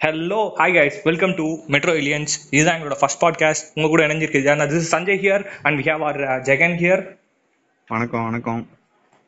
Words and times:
Hello 0.00 0.38
hi 0.58 0.74
guys 0.76 0.94
welcome 1.04 1.34
to 1.34 1.46
metro 1.66 1.92
இலியன்ஸ் 1.92 2.34
இதுதான் 2.50 2.76
எங்களோட 2.76 2.96
first 2.98 3.22
podcast 3.22 3.64
உங்க 3.74 3.88
கூட 3.88 4.06
இணைஞ்சிருக்கு 4.06 4.54
நான் 4.54 4.68
this 4.68 4.92
Sanjay 4.94 5.18
here 5.20 5.42
and 5.62 5.78
we 5.78 5.82
have 5.88 6.02
R 6.02 6.18
Jagan 6.42 6.76
here 6.76 7.02
வணக்கம் 7.88 8.24
வணக்கம். 8.24 8.68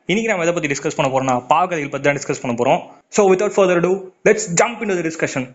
இன்னைக்கு 0.05 0.29
நம்ம 0.31 0.43
எதை 0.43 0.53
பத்தி 0.53 0.67
டிஸ்கஸ் 0.67 0.95
பண்ண 0.95 1.09
போறோம்னா 1.11 1.45
பாகதைகள் 1.47 1.89
பத்தி 1.89 2.09
தான் 2.09 2.17
டிஸ்கஸ் 2.17 2.41
பண்ண 2.41 2.55
போறோம். 2.55 2.81
So 3.17 3.21
without 3.29 3.55
further 3.55 3.79
ado 3.79 3.91
let's 4.23 4.47
jump 4.61 4.81
in 4.81 4.87
the 4.87 5.09
discussion 5.09 5.47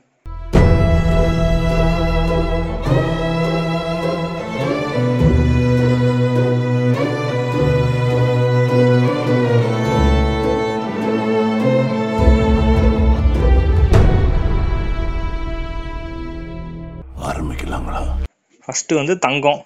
first 18.68 18.92
வந்து 19.00 19.14
தங்கம். 19.26 19.60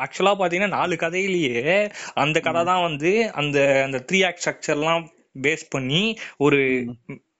ஆக்சுவலா 0.00 0.32
பாத்தீங்கன்னா 0.40 0.74
நாலு 0.78 0.94
கதையிலேயே 0.94 1.62
அந்த 2.22 2.38
கதை 2.40 2.60
தான் 2.68 2.82
வந்து 2.88 3.10
அந்த 3.40 3.58
அந்த 3.86 3.98
த்ரீ 4.08 4.18
ஆக்ட் 4.26 4.42
ஸ்ட்ரக்சர்லாம் 4.42 5.04
பேஸ் 5.44 5.64
பண்ணி 5.70 6.02
ஒரு 6.44 6.58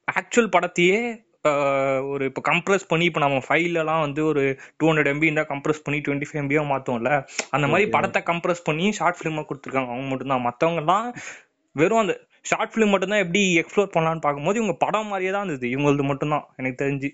ஆக்சுவல் 0.09 0.55
படத்தையே 0.57 0.99
ஒரு 2.13 2.25
இப்போ 2.29 2.43
கம்ப்ரஸ் 2.49 2.87
பண்ணி 2.89 3.05
இப்போ 3.09 3.21
நம்ம 3.25 3.37
ஃபைலெல்லாம் 3.47 4.03
வந்து 4.05 4.21
ஒரு 4.31 4.43
டூ 4.79 4.87
ஹண்ட்ரட் 4.89 5.11
எம்பி 5.13 5.29
இருந்தால் 5.29 5.51
கம்ப்ரஸ் 5.53 5.85
பண்ணி 5.85 5.99
டுவெண்ட்டி 6.07 6.29
ஃபைவ் 6.29 6.41
எம்பியாக 6.43 6.71
மாற்றோம்ல 6.73 7.13
அந்த 7.57 7.67
மாதிரி 7.73 7.87
படத்தை 7.95 8.23
கம்ப்ரஸ் 8.31 8.65
பண்ணி 8.69 8.87
ஷார்ட் 8.99 9.19
ஃபிலிமாக 9.19 9.47
கொடுத்துருக்காங்க. 9.51 9.93
அவங்க 9.95 10.09
மட்டும்தான். 10.13 10.45
மற்றவங்கலாம் 10.49 11.07
வெறும் 11.77 12.03
அந்த 12.03 12.17
ஷார்ட் 12.45 12.73
ஃபிலிம் 12.75 12.93
மட்டும்தான் 12.95 13.25
எப்படி 13.25 13.43
எக்ஸ்ப்ளோர் 13.63 13.95
பண்ணலாம்னு 13.95 14.25
பார்க்கும்போது 14.27 14.61
இவங்க 14.61 14.77
படம் 14.85 15.11
மாதிரியே 15.13 15.33
தான் 15.37 15.47
இருந்தது. 15.47 15.69
இவங்களது 15.75 16.07
மட்டும்தான். 16.11 16.47
எனக்கு 16.61 16.81
தெரிஞ்சு. 16.85 17.11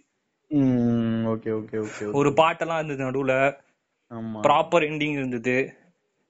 Okay 1.33 1.51
okay 1.59 1.77
okay. 1.85 2.11
ஒரு 2.21 2.31
பாட்டெல்லாம் 2.41 2.81
இருந்தது 2.81 3.07
நடுவில். 3.09 3.37
ப்ராப்பர் 4.43 4.83
எண்டிங் 4.83 5.13
இருந்தது. 5.13 5.57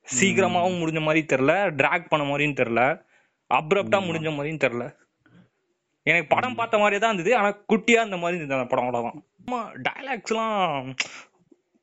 சீக்கிரமாவும் 0.06 0.80
முடிஞ்ச 0.80 1.00
மாதிரி 1.02 1.26
தெரியல. 1.28 1.74
டிராக் 1.74 2.08
பண்ண 2.08 2.24
மாதிரியும் 2.26 2.56
தெரியல. 2.56 2.82
அப்ரப்டா 3.50 3.98
முடிஞ்ச 4.06 4.28
மாதிரியும் 4.34 4.62
தெரியல. 4.64 4.84
எனக்கு 6.02 6.28
படம் 6.28 6.54
பார்த்த 6.54 6.78
மாதிரியே 6.78 7.00
தான் 7.00 7.12
இருந்தது. 7.12 7.36
ஆனா 7.36 7.48
குட்டியா 7.72 8.04
இந்த 8.04 8.16
மாதிரி 8.16 8.36
இருந்தது 8.36 8.60
அந்த 8.60 8.70
படம் 8.70 8.84
அவ்வளவுதான். 8.84 9.24
ஆமா 9.44 9.60
டைலாக்ஸ்லாம் 9.88 10.94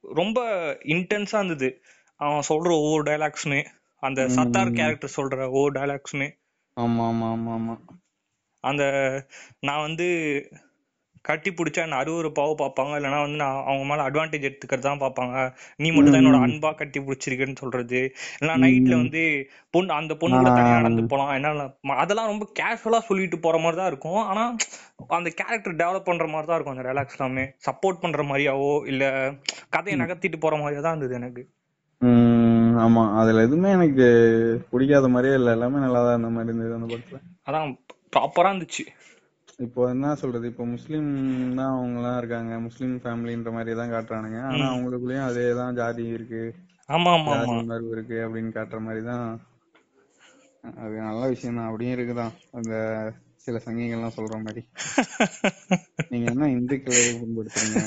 ரொம்ப 0.02 0.40
இன்டென்ஸா 0.86 1.36
இருந்தது. 1.36 1.82
அவன் 2.16 2.48
சொல்ற 2.50 2.70
ஒவ்வொரு 2.82 3.04
டைலாக்ஸுமே 3.04 3.66
அந்த 4.04 4.28
சத்தார் 4.28 4.72
கேரக்டர் 4.72 5.16
சொல்ற 5.16 5.42
ஒவ்வொரு 5.50 5.74
டைலாக்ஸுமே 5.80 6.28
ஆமா 6.78 7.04
ஆமா 7.08 7.28
ஆமா 7.32 7.52
ஆமா. 7.60 7.76
அந்த 8.64 8.84
நான் 9.60 9.82
வந்து 9.82 10.08
கட்டி 11.26 11.50
பிடிச்சா 11.52 11.82
என்ன 11.86 11.98
அருவருப்பாவோ 12.02 12.54
பார்ப்பாங்க 12.62 12.94
இல்லைன்னா 13.00 13.20
வந்து 13.24 13.40
நான் 13.42 13.60
அவங்க 13.68 13.84
மேல 13.90 14.06
அட்வான்டேஜ் 14.08 14.48
எடுத்துக்கிறது 14.50 14.88
தான் 14.88 15.02
பார்ப்பாங்க. 15.04 15.36
நீ 15.82 15.88
மட்டும் 15.92 16.14
தான் 16.14 16.22
என்னோட 16.22 16.40
அன்பா 16.46 16.70
கட்டி 16.74 17.00
பிடிச்சிருக்கேன்னு 17.00 17.62
சொல்றது. 17.62 18.00
இல்லைன்னா 18.34 18.56
நைட்ல 18.64 18.96
வந்து 19.02 19.22
பொண்ணு 19.74 19.94
அந்த 20.00 20.16
பொண்ணு 20.16 20.42
கூட 20.42 20.54
நடந்து 20.78 21.04
போலாம். 21.14 21.34
என்ன 21.40 21.68
அதெல்லாம் 22.04 22.32
ரொம்ப 22.32 22.48
கேஷுவலா 22.60 23.02
சொல்லிட்டு 23.10 23.40
போற 23.40 23.58
மாதிரி 23.58 23.80
தான் 23.82 23.92
இருக்கும். 23.94 24.22
ஆனா 24.24 24.44
அந்த 25.18 25.30
கேரக்டர் 25.40 25.80
டெவலப் 25.82 26.10
பண்ற 26.10 26.28
மாதிரி 26.28 26.50
தான் 26.50 26.58
இருக்கும் 26.58 26.76
அந்த 26.76 26.86
டைலாக்ஸ் 26.88 27.18
எல்லாமே. 27.18 27.46
சப்போர்ட் 27.68 28.04
பண்ற 28.04 28.24
மாதிரியாவோ 28.24 28.72
இல்ல 28.92 29.04
கதையை 29.70 29.98
நகர்த்திட்டு 30.04 30.40
போற 30.46 30.56
மாதிரியா 30.58 30.84
தான் 30.86 30.96
இருந்தது 30.96 31.20
எனக்கு. 31.22 31.44
ஆமா. 32.84 33.04
அதுல 33.20 33.42
எதுவுமே 33.42 33.70
எனக்கு 33.72 34.06
பிடிக்காத 34.72 35.08
மாதிரியே 35.08 35.36
இல்ல. 35.40 35.50
எல்லாமே 35.52 35.80
நல்லா 35.80 36.02
தான் 36.06 36.16
இருந்த 36.16 36.32
மாதிரி 36.36 36.52
இருந்தது 36.52 36.78
அந்த 36.78 36.88
படத்துல. 36.94 37.20
அதான் 37.48 37.72
ப்ராப்பரா 38.16 38.52
இருந்துச்சு. 38.52 38.84
இப்போ 39.66 39.82
என்ன 39.90 40.16
சொல்றது? 40.16 40.46
இப்போ 40.48 40.64
முஸ்லீம் 40.66 41.10
தான் 41.60 41.74
அவங்க 41.76 41.98
எல்லாம் 42.00 42.18
இருக்காங்க. 42.18 42.54
முஸ்லீம் 42.60 42.96
ஃபேமிலின்ற 43.04 43.50
மாதிரி 43.52 43.74
தான் 43.80 43.94
காட்டுறானுங்க. 43.94 44.40
ஆனா 44.50 44.66
அவங்களுக்குள்ளயும் 44.74 45.28
அதே 45.30 45.54
தான் 45.54 45.78
ஜாதி 45.80 46.06
இருக்கு. 46.18 46.44
ஆமா 46.90 47.12
ஆமா 47.18 47.34
ஜாதி 47.34 47.52
ஆமா 47.52 47.62
உணர்வு 47.66 47.92
இருக்கு 47.96 48.18
அப்படின்னு 48.26 48.52
காட்டுற 48.58 48.80
மாதிரி 48.80 49.02
தான். 49.12 49.28
அது 50.84 50.96
நல்ல 51.10 51.22
விஷயம் 51.28 51.60
தான். 51.60 51.70
அப்படியும் 51.70 51.96
இருக்குதான். 51.98 52.34
அந்த 52.54 52.74
சில 53.48 53.60
சங்கிகள்லாம் 53.66 54.16
சொல்ற 54.16 54.36
மாதிரி. 54.42 54.62
நீங்க 56.12 56.26
என்ன 56.32 56.48
இந்துக்களை 56.52 57.00
புண்படுத்துறீங்க? 57.20 57.80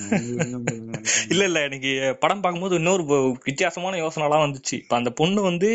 இல்ல 1.29 1.43
இல்ல. 1.45 1.59
எனக்கு 1.63 1.91
படம் 2.21 2.41
பார்க்கும்போது 2.41 2.75
இன்னொரு 2.75 3.05
வித்தியாசமான 3.45 3.97
யோசனைலாம் 3.97 4.45
வந்துச்சு. 4.45 4.75
இப்ப 4.75 4.97
அந்த 4.97 5.11
பொண்ணு 5.13 5.43
வந்து 5.43 5.71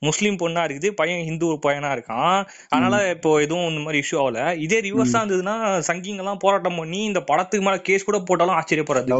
முஸ்லீம் 0.00 0.38
பொண்ணா 0.38 0.64
இருக்குது 0.64 0.90
பையன் 0.92 1.24
ஹிந்து 1.24 1.48
பையனா 1.66 1.90
இருக்கான். 1.96 2.38
அதனால 2.68 3.10
இப்போ 3.10 3.40
எதுவும் 3.40 3.68
இந்த 3.68 3.80
மாதிரி 3.80 4.02
இஷ்யூ 4.04 4.18
ஆகல. 4.20 4.38
இதே 4.58 4.80
ரிவர்ஸா 4.80 5.20
இருந்ததுன்னா 5.22 5.56
சங்கிங்க 5.88 6.24
எல்லாம் 6.24 6.38
போராட்டம் 6.38 6.76
பண்ணி 6.76 7.04
இந்த 7.04 7.22
படத்துக்கு 7.22 7.66
மேல 7.66 7.80
கேஸ் 7.82 8.04
கூட 8.04 8.20
போட்டாலும் 8.22 8.56
ஆச்சரியப்படுறது 8.56 9.12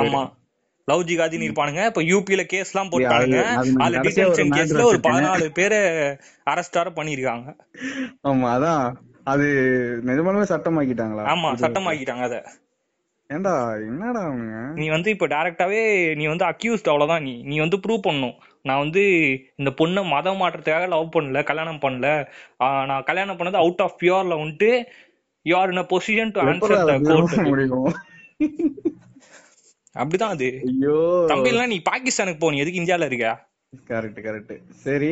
ஆமா. 0.00 0.22
லவ் 0.88 1.06
ஜிகாதின்னு 1.06 1.46
இருப்பானுங்க. 1.48 1.84
இப்ப 1.86 2.02
யூபில 2.04 2.42
கேஸ் 2.46 2.72
எல்லாம் 2.72 2.90
நான் 2.90 3.80
அதுல 3.80 4.02
டிடென்ஷன் 4.02 4.52
கேஸ்ல 4.56 4.84
ஒரு. 4.84 5.00
பதினாலு 5.06 5.48
பேரை 5.52 5.80
அரெஸ்ட் 6.46 6.78
பண்ணிருக்காங்க 6.98 7.48
ஆமா 8.24 8.48
அதான். 8.54 8.84
அது 9.26 9.46
நிஜமாலுமே 10.08 10.46
சட்டமாக்கிட்டாங்களா? 10.50 11.24
ஆமா 11.32 11.48
சட்டமாக்கிட்டாங்க 11.62 12.24
அத. 12.28 12.36
ஏன்டா 13.30 13.52
என்னடா 13.86 14.20
அவனுங்க 14.26 14.58
நீ 14.78 14.86
வந்து 14.88 15.08
இப்ப 15.10 15.26
டைரக்டாவே 15.26 15.80
நீ 16.18 16.24
வந்து 16.26 16.44
அக்யூஸ்ட் 16.44 16.90
அவ்வளவுதான் 16.92 17.24
நீ. 17.24 17.34
நீ 17.42 17.56
வந்து 17.58 17.78
ப்ரூவ் 17.84 18.06
பண்ணணும். 18.06 18.36
நான் 18.64 18.82
வந்து 18.84 19.02
இந்த 19.56 19.70
பொண்ணை 19.78 20.02
மதம் 20.08 20.40
மாற்றத்துக்காக 20.40 20.86
லவ் 20.88 21.14
பண்ணல 21.14 21.42
கல்யாணம் 21.44 21.82
பண்ணல. 21.82 22.08
நான் 22.90 23.04
கல்யாணம் 23.04 23.38
பண்ணது 23.38 23.56
அவுட் 23.56 23.82
ஆஃப் 23.82 23.98
பியூர்ல 24.02 24.36
வந்துட்டு 24.42 24.70
you 25.46 25.54
are 25.56 25.72
in 25.72 25.82
a 25.82 25.88
position 25.90 26.34
to 26.34 26.40
answer 26.46 26.84
the 26.84 26.94
court 27.08 27.36
முடியும்? 27.46 27.90
அப்படிதான் 29.94 30.34
அது. 30.36 30.48
ஐயோ. 30.68 30.96
தம்பிலாம் 31.28 31.72
நீ 31.72 31.78
பாகிஸ்தானுக்கு 31.86 32.40
போ 32.40 32.50
நீ 32.50 32.60
எதுக்கு 32.64 32.82
இந்தியால 32.82 33.06
இருக்க? 33.06 33.28
கரெக்ட் 33.88 34.20
கரெக்ட் 34.26 34.54
சரி. 34.84 35.10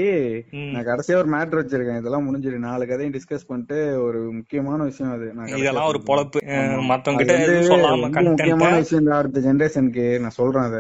நான் 0.73 0.87
கடைசியா 0.87 1.17
ஒரு 1.17 1.29
மேட்டர் 1.31 1.61
வச்சிருக்கேன். 1.61 1.99
இதெல்லாம் 1.99 2.27
முடிஞ்சிரு 2.27 2.59
நாலு 2.59 2.87
கதையும் 2.87 3.15
டிஸ்கஸ் 3.15 3.47
பண்ணிட்டு 3.47 3.79
ஒரு 4.03 4.21
முக்கியமான 4.33 4.83
விஷயம் 4.83 5.13
அது 5.13 5.27
இதெல்லாம் 5.59 5.87
ஒரு. 5.87 6.01
பொழப்பு. 6.07 6.41
மத்தவங்க 6.87 8.21
முக்கியமான 8.31 8.75
விஷயம் 8.77 9.07
அடுத்த 9.21 9.41
ஜெனரேஷனுக்கு 9.41 10.07
நான் 10.21 10.39
சொல்றேன் 10.41 10.63
அத. 10.63 10.79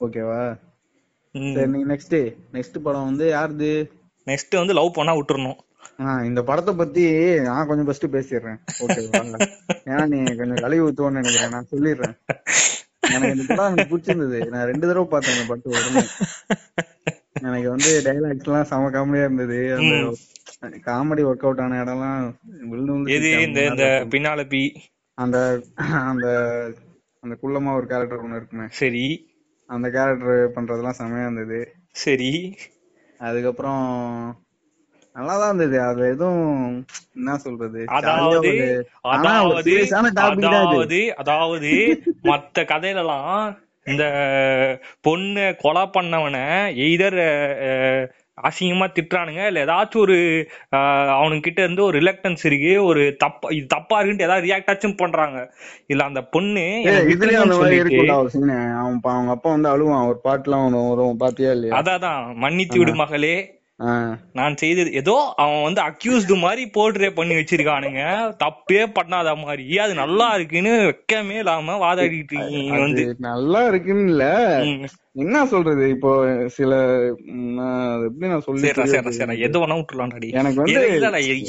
ஓகேவா 0.00 0.42
சரி 1.54 1.70
நீங்க 1.70 1.86
நெக்ஸ்ட் 1.94 2.18
நெக்ஸ்ட் 2.52 2.78
படம் 2.82 3.04
வந்து 3.04 3.26
யாருது? 3.32 3.72
நெக்ஸ்ட் 4.26 4.60
வந்து 4.60 4.72
லவ் 4.72 4.92
பண்ணா 4.92 5.12
விட்டுறணும். 5.16 5.58
இந்த 6.24 6.42
படத்தை 6.42 6.72
பத்தி 6.74 7.04
நான் 7.40 7.66
கொஞ்சம் 7.66 7.88
ஃபர்ஸ்ட் 7.88 8.06
பேசிடுறேன். 8.16 8.58
ஓகேவா 8.80 9.22
ஏன்னா 9.90 10.04
நீ 10.12 10.18
கொஞ்சம் 10.36 10.62
கழுவி 10.64 10.82
ஊத்துவோன்னு 10.86 11.18
நினைக்கிறேன். 11.20 11.48
நான் 11.48 11.70
சொல்லிடுறேன். 11.70 12.14
எனக்கு 13.12 13.40
இந்த 13.40 13.54
படம் 13.54 13.76
எனக்கு 13.76 13.98
பிடிச்சிருந்தது. 13.98 14.46
நான் 14.46 14.64
ரெண்டு 14.64 14.86
தடவை 14.86 15.04
பார்த்தேன் 15.04 15.34
இந்த 15.34 15.46
படத்தை 15.48 15.82
உடனே. 15.82 16.06
எனக்கு 17.42 17.68
வந்து 17.68 18.00
டைலாக்ஸ் 18.04 18.44
எல்லாம் 18.44 18.64
செம 18.64 18.90
காமெடியா 18.90 19.18
இருந்தது. 19.18 19.74
அந்த 20.60 20.76
காமெடி 20.86 21.26
ஒர்க் 21.26 21.44
அவுட் 21.44 21.60
ஆன 21.60 21.84
இடம்லாம் 21.84 22.34
விழுந்து 22.68 22.92
விழுந்து 22.92 23.12
எது 23.12 23.26
சிரிச்சேன். 23.26 23.46
இந்த 23.46 23.66
இந்த 23.66 24.06
பின்னால 24.10 24.48
பி? 24.48 24.80
அந்த 25.14 25.62
அந்த 25.74 26.28
அந்த 27.20 27.36
குள்ளமா 27.42 27.76
ஒரு 27.76 27.86
கேரக்டர் 27.86 28.24
ஒண்ணு 28.24 28.36
இருக்குமே. 28.36 28.64
சரி. 28.70 29.28
அந்த 29.66 29.90
கேரக்டர் 29.90 30.50
பண்றதெல்லாம் 30.50 30.94
செமையா 30.98 31.20
இருந்தது. 31.20 31.74
சரி. 31.92 32.56
அதுக்கப்புறம் 33.18 33.84
நல்லாதான் 35.16 35.48
இருந்தது. 35.50 35.76
அது 35.82 36.02
எதுவும் 36.08 36.60
என்ன 37.16 37.36
சொல்றது? 37.38 37.80
அதாவது 37.96 38.52
அதாவது 39.14 39.72
அதாவது 40.44 41.00
அதாவது 41.18 41.72
மத்த 42.24 42.64
கதையிலலாம் 42.72 43.42
இந்த 43.86 44.04
பொண்ணு 45.00 45.44
கொலை 45.62 45.84
பண்ணவனை 45.94 46.44
எய்தர் 46.86 47.20
அசிங்கமா 48.38 48.86
திட்டுறானுங்க 48.88 49.42
இல்ல 49.46 49.64
ஏதாச்சும் 49.64 50.02
ஒரு 50.02 50.16
அவனுங்க 51.14 51.40
கிட்ட 51.40 51.60
இருந்து 51.62 51.82
ஒரு 51.86 51.96
ரிலக்டன்ஸ் 51.98 52.42
இருக்கு 52.46 52.72
ஒரு 52.82 53.02
தப்பா 53.24 53.48
இது 53.50 53.66
தப்பா 53.66 53.96
இருக்குன்ட்டு 53.98 54.26
ஏதாவது 54.28 54.46
ரியாக்ட் 54.46 54.70
ஆச்சும் 54.72 55.00
பண்றாங்க. 55.02 55.38
இல்ல 55.86 56.04
அந்த 56.04 56.20
பொண்ணு 56.34 56.64
அந்த 57.38 57.56
மாதிரி 57.56 57.98
அவன் 58.78 59.02
அவங்க 59.10 59.32
அப்பா 59.34 59.50
வந்து 59.50 59.72
அழுவான் 59.72 60.08
ஒரு 60.10 60.20
பாட்டுலாம் 60.24 60.66
வரும் 60.92 61.22
பாத்தியா 61.24 61.52
இல்லையா? 61.56 61.74
அதான் 61.80 62.22
மன்னித்து 62.36 62.78
விடு 62.80 62.94
மகளே. 62.94 63.34
நான் 64.32 64.56
செய்தது 64.56 64.92
ஏதோ 64.92 65.32
அவன் 65.36 65.62
வந்து 65.62 65.82
அக்யூஸ்டு 65.82 66.38
மாதிரி 66.38 66.70
போர்ட்ரே 66.76 67.10
பண்ணி 67.10 67.34
வச்சிருக்கானுங்க. 67.34 68.02
தப்பே 68.44 68.86
பண்ணாத 68.94 69.36
மாதிரி. 69.36 69.78
அது 69.78 69.94
நல்லா 69.94 70.34
இருக்குன்னு 70.34 70.72
வெக்கமே 70.80 71.36
இல்லாம 71.38 71.76
வாதாடிட்டு 71.78 72.32
இருக்கீங்க 72.32 72.72
அது 72.72 72.80
வந்து. 72.80 73.16
நல்லா 73.18 73.66
இருக்குன்னு 73.66 74.10
இல்ல. 74.10 74.24
என்ன 75.12 75.46
சொல்றது? 75.46 75.88
இப்போ 75.88 76.10
சில 76.48 76.74
அது 76.76 78.04
எப்படி 78.04 78.28
நான் 78.28 78.40
சொல்லி 78.40 78.72
புரிய 78.72 79.00
சரிடா 79.00 79.38
எது 79.38 79.66
வேணா 79.66 79.76
விட்டுலாம்டாடி 79.76 80.32
எனக்கு 80.32 80.62
வந்து- 80.62 80.74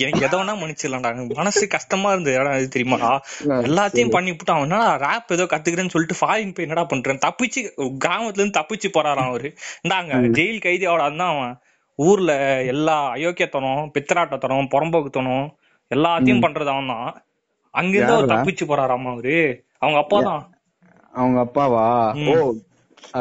எதை 0.09 0.39
வேணா 0.39 0.53
மன்னிச்சிடலாம்டா. 0.55 1.33
மனசு 1.35 1.67
கஷ்டமா 1.67 2.11
இருந்தது. 2.11 2.63
இது 2.63 2.79
தெரியுமாடா 2.79 3.19
இல்ல, 3.41 3.61
எல்லாத்தையும் 3.61 4.09
பண்ணி 4.09 4.29
விட்டு 4.29 4.53
அவன் 4.53 4.71
என்னடா 4.71 4.97
ரேப் 4.97 5.31
ஏதோ 5.31 5.43
கத்துக்கிறேன்னு 5.43 5.89
சொல்லிட்டு 5.89 6.15
ஃபாரின் 6.21 6.53
போய் 6.53 6.67
என்னடா 6.67 6.83
பண்றேன் 6.83 7.19
தப்பிச்சு 7.25 7.59
கிராமத்துல 8.05 8.33
இருந்து 8.33 8.59
தப்பிச்சு 8.59 8.89
போறாராம் 8.93 9.27
அவரு. 9.27 9.53
இந்தாங்க 9.87 10.13
ஜெயில் 10.31 10.61
கைதி 10.61 10.85
அவட 10.85 11.09
தான் 11.09 11.35
அவன். 11.35 11.59
ஊர்ல 11.99 12.31
எல்லா 12.73 12.97
அயோக்கியத்தனம் 13.15 13.83
பித்தராட்டத்தனம் 13.95 14.71
புறம்போக்குத்தனம் 14.73 15.45
எல்லாத்தையும் 15.91 16.43
பண்றது 16.45 16.71
அவன் 16.73 16.91
தான் 16.93 17.07
அங்கிருந்து 17.73 18.15
அவர்? 18.15 18.31
தப்பிச்சு 18.33 18.63
போறாராமா 18.69 19.11
அவரு? 19.15 19.37
அவங்க 19.83 19.97
அப்பா 20.03 20.17
தான் 20.29 20.43
அவங்க 21.13 21.37
அப்பாவா? 21.45 21.85
ஓ 22.31 22.35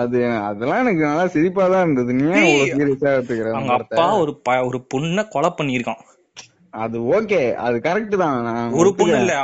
அது 0.00 0.18
அதெல்லாம் 0.48 0.82
எனக்கு 0.82 1.02
நல்லா 1.06 1.26
சிரிப்பா 1.34 1.64
தான் 1.72 1.84
இருந்தது. 1.84 2.12
நீ 2.18 2.24
சீரியஸா 2.72 3.10
எடுத்துக்கிற 3.14 3.52
அவங்க 3.54 3.74
அப்பா 3.80 4.06
ஒரு 4.22 4.32
ஒரு 4.68 4.78
பொண்ண 4.92 5.24
கொலை 5.34 5.50
பண்ணியிருக்கான். 5.58 6.02
அது 6.74 6.96
ஓகே 7.16 7.40
அது 7.64 7.76
கரெக்ட் 7.86 8.14
தான். 8.22 8.36
நான் 8.48 8.74
ஒரு 8.80 8.90
பொண்ணு. 8.98 9.16
இல்ல 9.22 9.34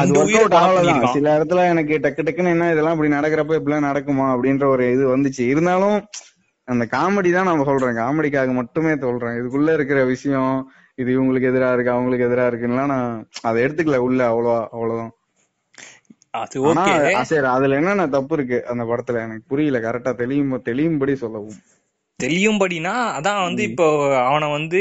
அது 0.00 0.12
ஒர்க் 0.20 0.36
அவுட் 0.40 0.56
பண்ணியிருக்கான். 0.56 1.14
சில 1.16 1.34
இடத்துல 1.38 1.64
எனக்கு 1.72 1.94
டக்கு 2.04 2.26
டக்குன்னு 2.26 2.54
என்ன 2.56 2.70
இதெல்லாம் 2.74 2.96
இப்படி 2.96 3.16
நடக்கிறப்ப 3.16 3.58
இப்படிலாம் 3.60 3.88
நடக்குமா 3.90 4.26
அப்படின்ற 4.34 4.66
ஒரு 4.74 4.86
இது 4.96 5.06
வந்துச்சு. 5.14 5.44
இருந்தாலும் 5.54 5.98
அந்த 6.68 6.84
காமெடி 6.94 7.30
தான் 7.34 7.48
நான் 7.48 7.68
சொல்றேன் 7.68 8.00
காமெடிக்காக 8.02 8.54
மட்டுமே 8.58 8.92
சொல்றேன் 9.04 9.38
இதுக்குள்ள 9.38 9.72
இருக்கிற 9.78 10.00
விஷயம் 10.14 10.56
இது 11.00 11.08
இவங்களுக்கு 11.16 11.50
எதிரா 11.50 11.70
இருக்கு 11.74 11.94
அவங்களுக்கு 11.94 12.26
எதிரா 12.28 12.44
இருக்குன்னா 12.50 12.84
நான் 12.94 13.12
அதை 13.48 13.58
எடுத்துக்கல 13.66 13.98
உள்ள 14.06 14.20
அவ்வளவா 14.32 14.60
அவ்வளவுதான். 14.74 15.14
சரி 17.30 17.48
அதுல 17.54 17.78
என்னென்ன 17.80 18.06
தப்பு 18.14 18.34
இருக்கு 18.36 18.58
அந்த 18.72 18.82
படத்துல? 18.90 19.22
எனக்கு 19.26 19.44
புரியல. 19.52 19.78
கரெக்டா 19.86 20.12
தெளியும் 20.22 20.54
தெளியும்படி 20.68 21.14
சொல்லவும். 21.22 21.58
தெரியும்படினா 22.20 22.92
அதான் 23.16 23.40
வந்து 23.46 23.62
இப்போ 23.70 23.86
அவனை 24.28 24.46
வந்து 24.56 24.80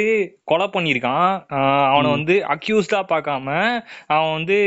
கொலை 0.52 0.68
பண்ணியிருக்கான். 0.76 1.32
அவனை 1.92 2.10
வந்து 2.16 2.36
அக்யூஸ்டா 2.56 3.00
பார்க்காம 3.12 3.48
அவன் 4.14 4.34
வந்து 4.38 4.58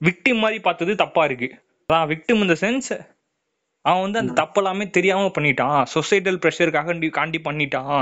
விக்டிம் 0.00 0.42
மாதிரி 0.44 0.58
பார்த்தது 0.68 0.94
தப்பா 1.02 1.24
இருக்கு. 1.28 1.50
அதான் 1.88 2.08
விக்டிம் 2.12 2.42
இந்த 2.46 2.56
சென்ஸ் 2.64 2.92
அவன் 3.88 4.04
வந்து 4.04 4.20
அந்த 4.20 4.34
தப்பெல்லாமே 4.42 4.84
தெரியாம 4.96 5.30
பண்ணிட்டான். 5.36 5.80
சொசைட்டல் 5.94 6.38
ப்ரெஷருக்காக 6.44 6.94
காண்டி 7.18 7.38
பண்ணிட்டான். 7.48 8.00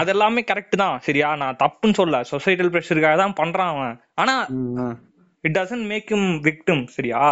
அதெல்லாமே 0.00 0.42
கரெக்ட் 0.50 0.76
தான். 0.82 0.96
சரியா? 1.06 1.28
நான் 1.42 1.58
தப்புன்னு 1.62 1.98
சொல்ல 2.00 2.20
சொசைட்டல் 2.32 2.72
ப்ரெஷருக்காக 2.74 3.16
தான் 3.22 3.38
பண்றான் 3.40 3.72
அவன். 3.74 3.96
ஆனா 4.14 4.34
it 5.44 5.56
doesn't 5.58 5.86
make 5.92 6.12
him 6.14 6.24
victim 6.48 6.84
சரியா? 6.96 7.22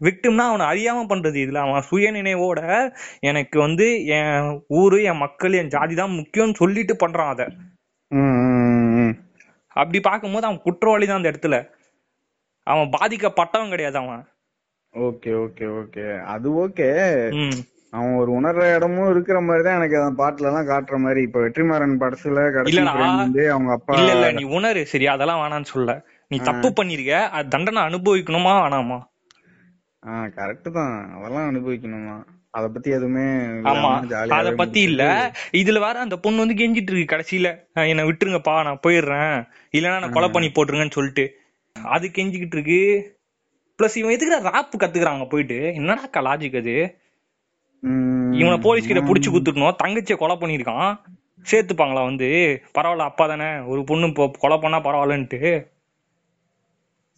விக்டிம்னா 0.00 0.44
அவனை 0.50 0.64
அறியாம 0.72 1.04
பண்றது. 1.12 1.38
இதுல 1.44 1.60
அவன் 1.66 1.86
சுய 1.90 2.12
நினைவோட 2.12 2.60
எனக்கு 3.30 3.56
வந்து 3.58 3.86
என் 4.18 4.64
ஊரு 4.80 4.98
என் 5.10 5.22
மக்கள் 5.24 5.58
என் 5.60 5.74
ஜாதி 5.76 5.94
தான் 5.94 6.16
முக்கியம்னு 6.18 6.60
சொல்லிட்டு 6.62 6.94
பண்றான் 7.04 7.32
அத. 7.34 7.42
அப்படி 9.80 9.98
பார்க்கும்போது 10.00 10.46
அவன் 10.46 10.64
குற்றவாளி 10.66 11.06
தான் 11.06 11.20
அந்த 11.20 11.32
இடத்துல. 11.32 11.56
அவன் 12.66 12.92
பாதிக்கப்பட்டவன் 12.98 13.72
கிடையாது 13.74 13.98
அவன். 14.04 14.22
Okay 14.98 15.32
okay 15.36 15.66
okay. 15.80 16.18
அது 16.26 16.52
ஓகே. 16.54 16.88
அவன் 17.92 18.14
ஒரு 18.14 18.30
உணர்ற 18.32 18.76
இடமும் 18.76 19.10
இருக்கிற 19.10 19.40
மாதிரி 19.40 19.64
தான் 19.64 19.76
எனக்கு 19.76 20.00
அந்த 20.00 20.22
பாட்டுல 20.22 20.46
எல்லாம் 20.46 20.66
காட்டுற 20.66 20.96
மாதிரி. 20.96 21.22
இப்ப 21.22 21.40
வெற்றிமாறன் 21.40 22.00
படத்துல 22.00 22.52
கடைசி 22.52 22.80
வந்து 22.80 23.52
அவங்க 23.52 23.72
அப்பா 23.72 23.94
இல்ல 23.94 24.12
இல்ல 24.12 24.32
நீ 24.32 24.44
உணரு. 24.44 24.82
சரியா 24.84 25.12
அதெல்லாம் 25.12 25.40
வேணாம்னு 25.42 25.62
சொல்ல. 25.62 25.92
நீ 26.30 26.38
தப்பு 26.40 26.68
பண்ணிருக்க. 26.68 27.28
அது 27.30 27.48
தண்டனை 27.48 27.82
அனுபவிக்கணுமா 27.82 28.52
வேணாமா? 28.60 28.98
ஆஹ் 30.02 30.28
கரெக்ட் 30.36 30.70
தான். 30.70 31.14
அதெல்லாம் 31.16 31.48
அனுபவிக்கணுமா? 31.52 32.16
அத 32.50 32.68
பத்தி 32.68 32.90
எதுவுமே 32.90 33.24
ஆமா. 33.64 33.90
அத 34.28 34.52
பத்தி 34.52 34.80
இல்ல. 34.80 35.02
இதுல 35.52 35.80
வேற 35.80 36.00
அந்த 36.00 36.16
பொண்ணு 36.16 36.38
வந்து 36.38 36.54
கெஞ்சிட்டு 36.54 36.92
இருக்கு 36.92 37.12
கடைசியில. 37.14 37.48
என்னை 37.74 38.04
விட்டுருங்கப்பா 38.04 38.62
நான் 38.62 38.84
போயிடுறேன். 38.86 39.34
இல்லனா 39.74 40.00
நான் 40.00 40.10
கொலை 40.10 40.30
பண்ணி 40.30 40.48
போட்டுருங்கன்னு 40.48 40.90
சொல்லிட்டு. 40.90 41.24
அது 41.76 42.06
கெஞ்சிக்கிட்டு 42.08 42.56
இருக்கு. 42.56 42.80
பிளஸ் 43.78 43.96
இவன் 43.98 44.14
எதுக்குடா 44.14 44.38
ராப் 44.46 44.72
கத்துக்கிறாங்க 44.82 45.24
போயிட்டு? 45.32 45.58
என்னடா 45.78 46.22
லாஜிக் 46.26 46.56
அது? 46.60 46.76
இவனை 48.40 48.56
போலீஸ் 48.64 48.88
கிட்ட 48.88 49.02
புடிச்சு 49.08 49.30
குத்துக்கணும் 49.34 49.76
தங்கச்சிய 49.82 50.16
கொலை 50.22 50.36
பண்ணிருக்கான் 50.40 50.90
சேர்த்துப்பாங்களா 51.50 52.02
வந்து? 52.08 52.28
பரவாயில்ல 52.76 53.10
அப்பா 53.10 53.24
தானே. 53.32 53.50
ஒரு 53.72 53.80
பொண்ணு 53.90 54.08
இப்போ 54.12 54.24
கொலை 54.44 54.56
பண்ணா 54.62 54.78
பரவாயில்லன்ட்டு. 54.86 55.40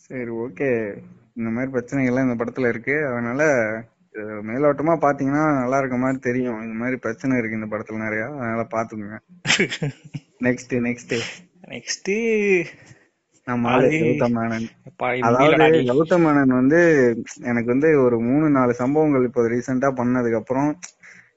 சரி 0.06 0.30
ஓகே 0.44 0.68
இந்த 1.38 1.48
மாதிரி 1.54 1.70
பிரச்சனைகள் 1.76 2.12
எல்லாம் 2.12 2.28
இந்த 2.28 2.36
படத்துல 2.40 2.68
இருக்கு. 2.72 2.94
அதனால 3.10 3.42
மேலோட்டமா 4.48 4.94
பாத்தீங்கன்னா 5.06 5.44
நல்லா 5.60 5.78
இருக்க 5.78 5.96
மாதிரி 6.04 6.20
தெரியும். 6.28 6.60
இந்த 6.66 6.76
மாதிரி 6.82 6.96
பிரச்சனை 7.04 7.38
இருக்கு 7.40 7.58
இந்த 7.60 7.70
படத்துல 7.72 8.04
நிறைய. 8.06 8.24
அதனால 8.40 8.62
பாத்துக்கோங்க 8.76 9.18
நெக்ஸ்ட் 10.46 10.74
நெக்ஸ்ட் 10.88 11.16
நெக்ஸ்ட் 11.74 12.12
நம்ம 13.50 13.74
கௌதம் 13.94 14.36
மேனன். 14.38 14.66
அதாவது 15.28 15.80
கௌதம் 15.90 16.24
மேனன் 16.26 16.54
வந்து 16.54 16.80
எனக்கு 17.44 17.68
வந்து 17.68 17.90
ஒரு 18.04 18.18
மூணு 18.20 18.48
நாலு 18.50 18.74
சம்பவங்கள் 18.74 19.26
இப்போ 19.28 19.48
ரீசெண்டா 19.48 19.90
பண்ணதுக்கு 20.00 20.40
அப்புறம் 20.40 20.70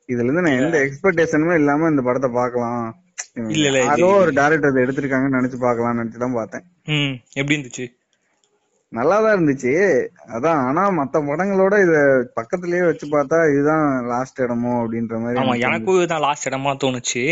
இதுல 0.10 0.24
இருந்து 0.24 0.45
நான் 0.45 0.62
எந்த 0.62 0.77
எக்ஸ்பெக்டேஷனுமே 0.86 1.56
இல்லாம 1.56 1.89
இந்த 1.89 2.01
படத்தை 2.01 2.30
பார்க்கலாம். 2.31 2.83
இல்ல, 3.51 3.68
இல்ல, 3.68 3.80
யாரோ 3.83 4.07
ஒரு 4.21 4.31
டேரக்டர் 4.31 4.81
எடுத்திருக்காங்கன்னு 4.81 5.38
நினைச்சு 5.39 5.60
பார்க்கலாம் 5.60 6.00
நினைச்சு 6.00 6.18
தான் 6.18 6.33
பார்த்தேன். 6.33 6.65
எப்படி 7.33 7.56
இருந்துச்சு? 7.56 7.86
நல்லாதான் 8.92 9.36
இருந்துச்சு. 9.36 9.71
அதான் 10.33 10.59
ஆனா 10.66 10.81
மத்த 10.92 11.21
படங்களோட 11.30 11.75
இத 11.86 11.94
பக்கத்துலயே 12.36 12.81
வச்சு 12.86 13.06
பார்த்தா 13.07 13.38
இதுதான் 13.51 13.86
லாஸ்ட் 14.06 14.42
இடமோ 14.42 14.74
அப்படின்ற 14.81 15.18
மாதிரி 15.21 15.39
ஆமா 15.39 15.54
எனக்கு 15.54 15.68
எனக்கும் 15.69 15.98
இதுதான் 15.98 16.24
லாஸ்ட் 16.25 16.50
இடமா 16.50 16.74
தோணுச்சு. 16.83 17.24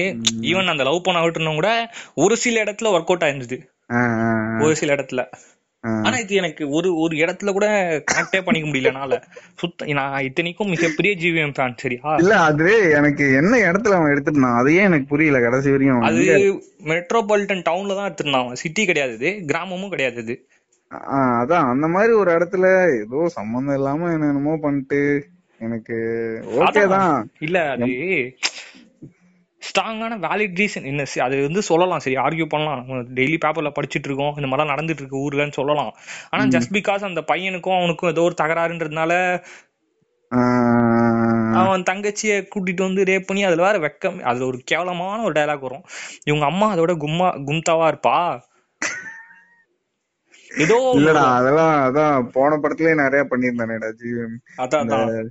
ஈவன் 0.49 0.71
அந்த 0.73 0.83
லவ் 0.83 1.05
பண்ண 1.05 1.21
விட்டுருந்தவங்க 1.21 1.61
கூட 1.61 1.73
ஒரு 2.15 2.37
சில 2.37 2.63
இடத்துல 2.63 2.93
ஒர்க் 2.95 3.11
அவுட் 3.11 3.25
ஆயிருந்தது. 3.27 3.59
ஒரு 4.63 4.75
சில 4.79 4.95
இடத்துல. 4.95 5.21
ஆனா 6.03 6.15
இது 6.19 6.33
எனக்கு 6.39 6.63
ஒரு 6.77 6.89
ஒரு 7.03 7.13
இடத்துல 7.21 7.51
கூட 7.53 7.67
கனெக்டே 8.09 8.39
பண்ணிக்க 8.41 8.67
முடியல 8.67 8.91
என்னால. 8.91 9.15
சுத்த 9.61 9.93
நான் 9.99 10.25
இத்தனைக்கும் 10.27 10.71
மிகப்பெரிய 10.73 11.11
ஜிவிஎம் 11.21 11.53
ஃபேன் 11.55 11.79
சரியா? 11.81 12.11
இல்ல 12.21 12.33
அது 12.49 12.67
எனக்கு 12.97 13.25
என்ன 13.39 13.53
இடத்துல 13.65 13.97
அவன் 13.97 14.13
எடுத்துட்டான் 14.13 14.59
அதையே 14.59 14.83
எனக்கு 14.89 15.07
புரியல 15.07 15.39
கடைசி 15.45 15.73
வரையும் 15.73 16.05
அது 16.09 16.25
மெட்ரோபாலிட்டன் 16.91 17.65
டவுன்ல 17.69 17.97
தான் 17.97 18.09
எடுத்திருந்தான் 18.09 18.59
சிட்டி 18.61 18.85
கிடையாது 18.85 19.15
இது 19.19 19.31
கிராமமும் 19.49 19.93
கிடையாது 19.93 20.21
இது. 20.25 20.35
அதான் 21.37 21.67
அந்த 21.71 21.85
மாதிரி 21.89 22.13
ஒரு 22.21 22.29
இடத்துல 22.37 22.65
ஏதோ 22.97 23.19
சம்பந்தம் 23.35 23.77
இல்லாம 23.79 24.09
என்னென்னமோ 24.15 24.55
பண்ணிட்டு 24.63 25.01
எனக்கு 25.61 25.97
ஓகே 26.59 26.83
தான். 26.93 27.15
இல்ல 27.41 27.57
அது 27.73 27.89
ஸ்ட்ராங்கான 29.71 30.17
வேலிட் 30.25 30.59
ரீசன் 30.61 30.87
என்ன 30.91 31.05
அது 31.25 31.41
வந்து 31.41 31.61
சொல்லலாம் 31.61 32.03
சரி 32.05 32.15
ஆர்கியூ 32.15 32.45
பண்ணலாம். 32.45 32.81
டெய்லி 33.17 33.37
பேப்பர்ல 33.45 33.71
படிச்சிட்டு 33.77 34.09
இருக்கோம். 34.09 34.33
இந்த 34.35 34.47
மாதிரிலாம் 34.47 34.73
நடந்துட்டு 34.73 35.01
இருக்கு 35.01 35.23
ஊர்லன்னு 35.25 35.57
சொல்லலாம். 35.59 35.91
ஆனா 36.29 36.43
ஜஸ்ட் 36.55 36.73
பிகாஸ் 36.77 37.09
அந்த 37.09 37.23
பையனுக்கும் 37.31 37.77
அவனுக்கும் 37.79 38.09
ஏதோ 38.09 38.21
ஒரு 38.21 38.37
தகராறுன்றதுனால 38.41 39.13
அவன் 41.61 41.87
தங்கச்சிய 41.89 42.33
கூட்டிட்டு 42.53 42.81
வந்து 42.81 43.01
ரேப் 43.03 43.27
பண்ணி 43.27 43.41
அதுல 43.43 43.63
வேற 43.67 43.77
வெக்கம் 43.85 44.19
அதுல 44.21 44.45
ஒரு 44.45 44.59
கேவலமான 44.65 45.17
ஒரு 45.21 45.33
டயலாக் 45.33 45.65
வரும். 45.67 45.83
இவங்க 46.23 46.45
அம்மா 46.45 46.67
அதோட 46.75 46.93
கும்மா 47.03 47.27
கும்தாவா 47.49 47.87
இருப்பா? 47.91 48.17
ஏதோ 50.51 50.77
இல்லடா. 50.97 51.23
அதெல்லாம் 51.39 51.73
அதான் 51.87 52.29
போன 52.33 52.57
படத்துலயே 52.63 52.95
நிறைய 53.03 53.23
பண்ணியிருந்தானேடா 53.29 53.89
அதான் 54.63 55.29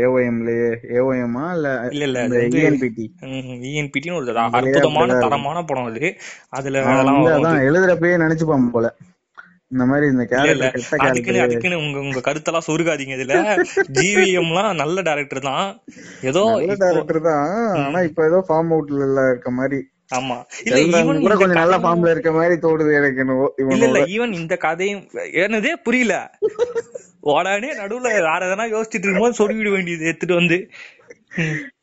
ஏஓஎம்லயே 0.00 0.66
ஏஓஎம்மா 0.96 1.44
இல்ல 1.56 1.68
இல்ல 2.06 2.24
இல்ல 2.24 2.40
இஎன்பிடி 2.58 3.04
இஎன்பிடின்னு 3.70 4.18
ஒரு 4.18 4.34
அற்புதமான 4.48 5.18
தரமான 5.24 5.58
படம் 5.64 5.88
அது. 5.90 6.10
அதுல 6.50 6.82
அதான் 7.36 7.64
எழுதுறப்பயே 7.68 8.16
நினைச்சுப்பான் 8.24 8.74
போல. 8.76 8.88
இந்த 9.72 9.84
மாதிரி 9.86 10.06
இந்த 10.12 10.24
கேரக்டர் 10.24 11.04
அதுக்குன்னு 11.04 11.42
அதுக்குன்னு 11.44 11.76
உங்க 11.76 11.98
உங்க 11.98 12.20
கருத்தெல்லாம் 12.20 12.68
சொருகாதீங்க 12.68 13.16
இதுல. 13.18 13.34
ஜிவிஎம்லாம் 13.98 14.80
நல்ல 14.80 15.02
டைரக்டர் 15.02 15.48
தான். 15.50 15.68
ஏதோ 16.30 16.42
நல்ல 16.52 16.76
டேரக்டர் 16.82 17.20
தான். 17.28 17.46
ஆனா 17.84 18.00
இப்ப 18.00 18.26
ஏதோ 18.26 18.40
ஃபார்ம் 18.48 18.72
அவுட்ல 18.74 19.06
இருக்க 19.30 19.50
மாதிரி. 19.50 19.80
ஆமா. 20.18 20.36
இல்ல 20.64 20.78
எல்லாம் 20.78 21.02
ஈவன் 21.02 21.22
கூட 21.24 21.34
கொஞ்சம் 21.36 21.60
நல்ல 21.60 21.76
ஃபார்ம்ல 21.82 22.12
இருக்க 22.14 22.30
மாதிரி 22.32 22.54
தோடுது 22.62 22.92
எனக்கு 22.96 23.20
இல்ல 23.66 23.84
இல்ல 23.88 24.00
ஈவன் 24.14 24.32
இந்த 24.32 24.54
கதையும் 24.56 25.02
என்னதே 25.44 25.72
புரியல. 25.86 26.14
உடனே 27.22 27.70
நடுவுல 27.78 28.08
வேற 28.26 28.40
எதனா 28.46 28.66
யோசிச்சுட்டு 28.72 29.06
இருக்கும்போது 29.06 29.40
சொல்லிவிட 29.40 29.70
வேண்டியது 29.70 30.08
எடுத்துட்டு 30.10 30.34
வந்து. 30.34 30.58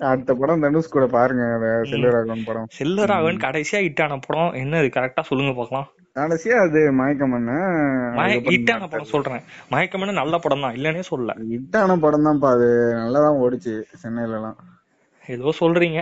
அடுத்த 0.07 0.31
படம் 0.33 0.63
தனுஷ் 0.63 0.95
கூட 0.95 1.05
பாருங்க 1.09 1.43
செல்வராகவன் 1.91 2.47
படம். 2.47 2.67
செல்வராகவன் 2.77 3.43
கடைசியா 3.45 3.79
ஹிட்டான 3.85 4.17
படம். 4.25 4.51
என்ன 4.61 4.81
இது 4.81 4.89
கரெக்டா 4.97 5.23
சொல்லுங்க 5.29 5.53
பாக்கலாம் 5.53 5.87
கடைசியா 6.15 6.55
அது 6.61 6.79
மயக்கமண்ண? 6.99 7.51
ஹிட்டான 8.47 8.87
படம் 8.87 9.11
சொல்றேன். 9.11 9.43
மயக்கமான 9.71 10.15
நல்ல 10.19 10.35
படம் 10.37 10.63
தான் 10.65 10.75
இல்லன்னே 10.77 11.03
சொல்ல 11.09 11.35
ஹிட்டான 11.51 11.97
படம் 11.99 12.25
தான்ப்பா 12.27 12.51
அது. 12.55 12.69
நல்லாதான் 13.01 13.41
ஓடிச்சு 13.43 13.73
சென்னையில 14.03 14.39
எல்லாம் 14.39 14.57
ஏதோ 15.25 15.49
சொல்றீங்க. 15.59 16.01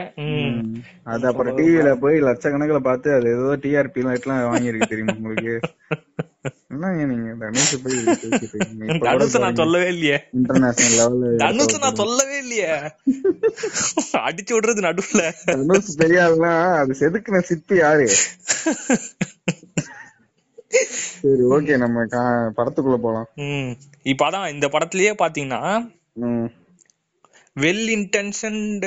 அது 1.12 1.24
அப்புறம் 1.30 1.56
டிவில 1.60 1.92
போய் 2.02 2.18
லட்சக்கணக்குல 2.28 2.80
பார்த்து 2.84 3.10
அது 3.14 3.28
ஏதோ 3.36 3.52
டிஆர்பி 3.64 4.02
எல்லாம் 4.04 4.50
வாங்கியிருக்கு 4.50 4.92
தெரியுமா 4.92 5.16
உங்களுக்கு? 5.20 5.56
நான் 9.40 9.56
சொல்லவே 9.56 9.88
இல்லையே 9.88 10.18
தனுஷ் 11.40 11.76
நான் 11.82 11.96
சொல்லவே 11.96 12.38
இல்லையே 12.38 12.70
அடிச்சு 14.22 14.54
விடுறது 14.56 14.82
நடுவுல 14.88 15.24
தனுஷ் 15.46 15.92
தெரியாதுன்னா 15.98 16.54
அது 16.78 17.00
செதுக்குன 17.00 17.42
சிற்பி 17.42 17.78
யாரு 17.78 18.08
சரி 21.22 21.44
ஓகே 21.56 21.74
நம்ம 21.78 22.00
படத்துக்குள்ள 22.58 22.98
போலாம். 22.98 23.28
இப்ப 24.04 24.26
அதான் 24.28 24.52
இந்த 24.54 24.68
படத்திலேயே 24.68 25.14
பாத்தீங்கன்னா. 25.22 25.62
வெல் 27.56 27.86
இன்டென்ஷன்ட் 27.96 28.86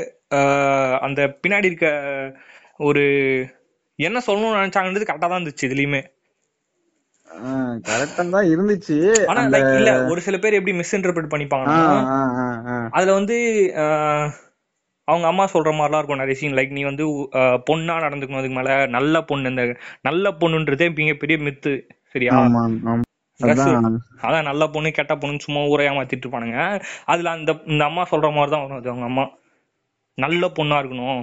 அந்த 1.01 1.21
பின்னாடி 1.43 1.65
இருக்க 1.65 1.89
ஒரு 2.81 3.05
என்ன 3.99 4.23
சொல்லணும்னு 4.27 4.61
நினைச்சாங்கன்றது 4.61 5.09
கரெக்டா 5.09 5.29
தான் 5.29 5.39
இருந்துச்சு 5.39 5.69
இதுலயுமே 5.69 6.03
கரெக்டா 7.89 8.31
தான் 8.31 8.51
இருந்துச்சு. 8.55 8.97
ஆனா 9.31 9.41
இல்ல 9.79 9.91
ஒரு 10.11 10.21
சில 10.21 10.39
பேர் 10.39 10.57
எப்படி 10.59 10.77
மிஸ் 10.77 10.97
இன்டர்பிரட் 10.97 11.33
பண்ணிப்பாங்கன்னா. 11.35 11.77
அதுல 12.91 13.13
வந்து 13.13 13.37
அவங்க 15.09 15.27
அம்மா 15.27 15.45
சொல்ற 15.53 15.71
மாதிரிலாம் 15.77 16.01
இருக்கும். 16.01 16.19
நிறைய 16.19 16.37
சீன் 16.41 16.57
லைக் 16.57 16.77
நீ 16.79 16.83
வந்து 16.83 17.05
பொண்ணா 17.69 17.95
நடந்துக்கணும் 18.07 18.41
அதுக்கு 18.41 18.57
மேல 18.57 18.87
நல்ல 18.97 19.23
பொண்ணு 19.23 19.49
இந்த 19.49 19.65
நல்ல 20.01 20.33
பொண்ணுன்றதே 20.41 20.89
மிகப்பெரிய 20.97 21.39
மித்து 21.39 21.73
சரியா? 22.15 22.33
அதான். 24.23 24.49
நல்ல 24.51 24.69
பொண்ணு 24.69 24.91
கெட்ட 24.93 25.15
பொண்ணுன்னு 25.15 25.45
சும்மா 25.47 25.61
ஊரை 25.67 25.87
ஏமாத்திட்டு 25.89 26.25
இருப்பானுங்க. 26.27 26.61
அதுல 27.05 27.31
அந்த 27.31 27.51
இந்த 27.67 27.85
அம்மா 27.85 28.03
சொல்ற 28.11 28.29
மாதிரி 28.35 28.53
தான் 28.55 28.65
வரும். 28.65 28.79
அது 28.81 28.91
அவங்க 28.91 29.05
அம்மா. 29.05 29.25
நல்ல 30.19 30.47
பொண்ணா 30.59 30.79
இருக்கணும். 30.81 31.21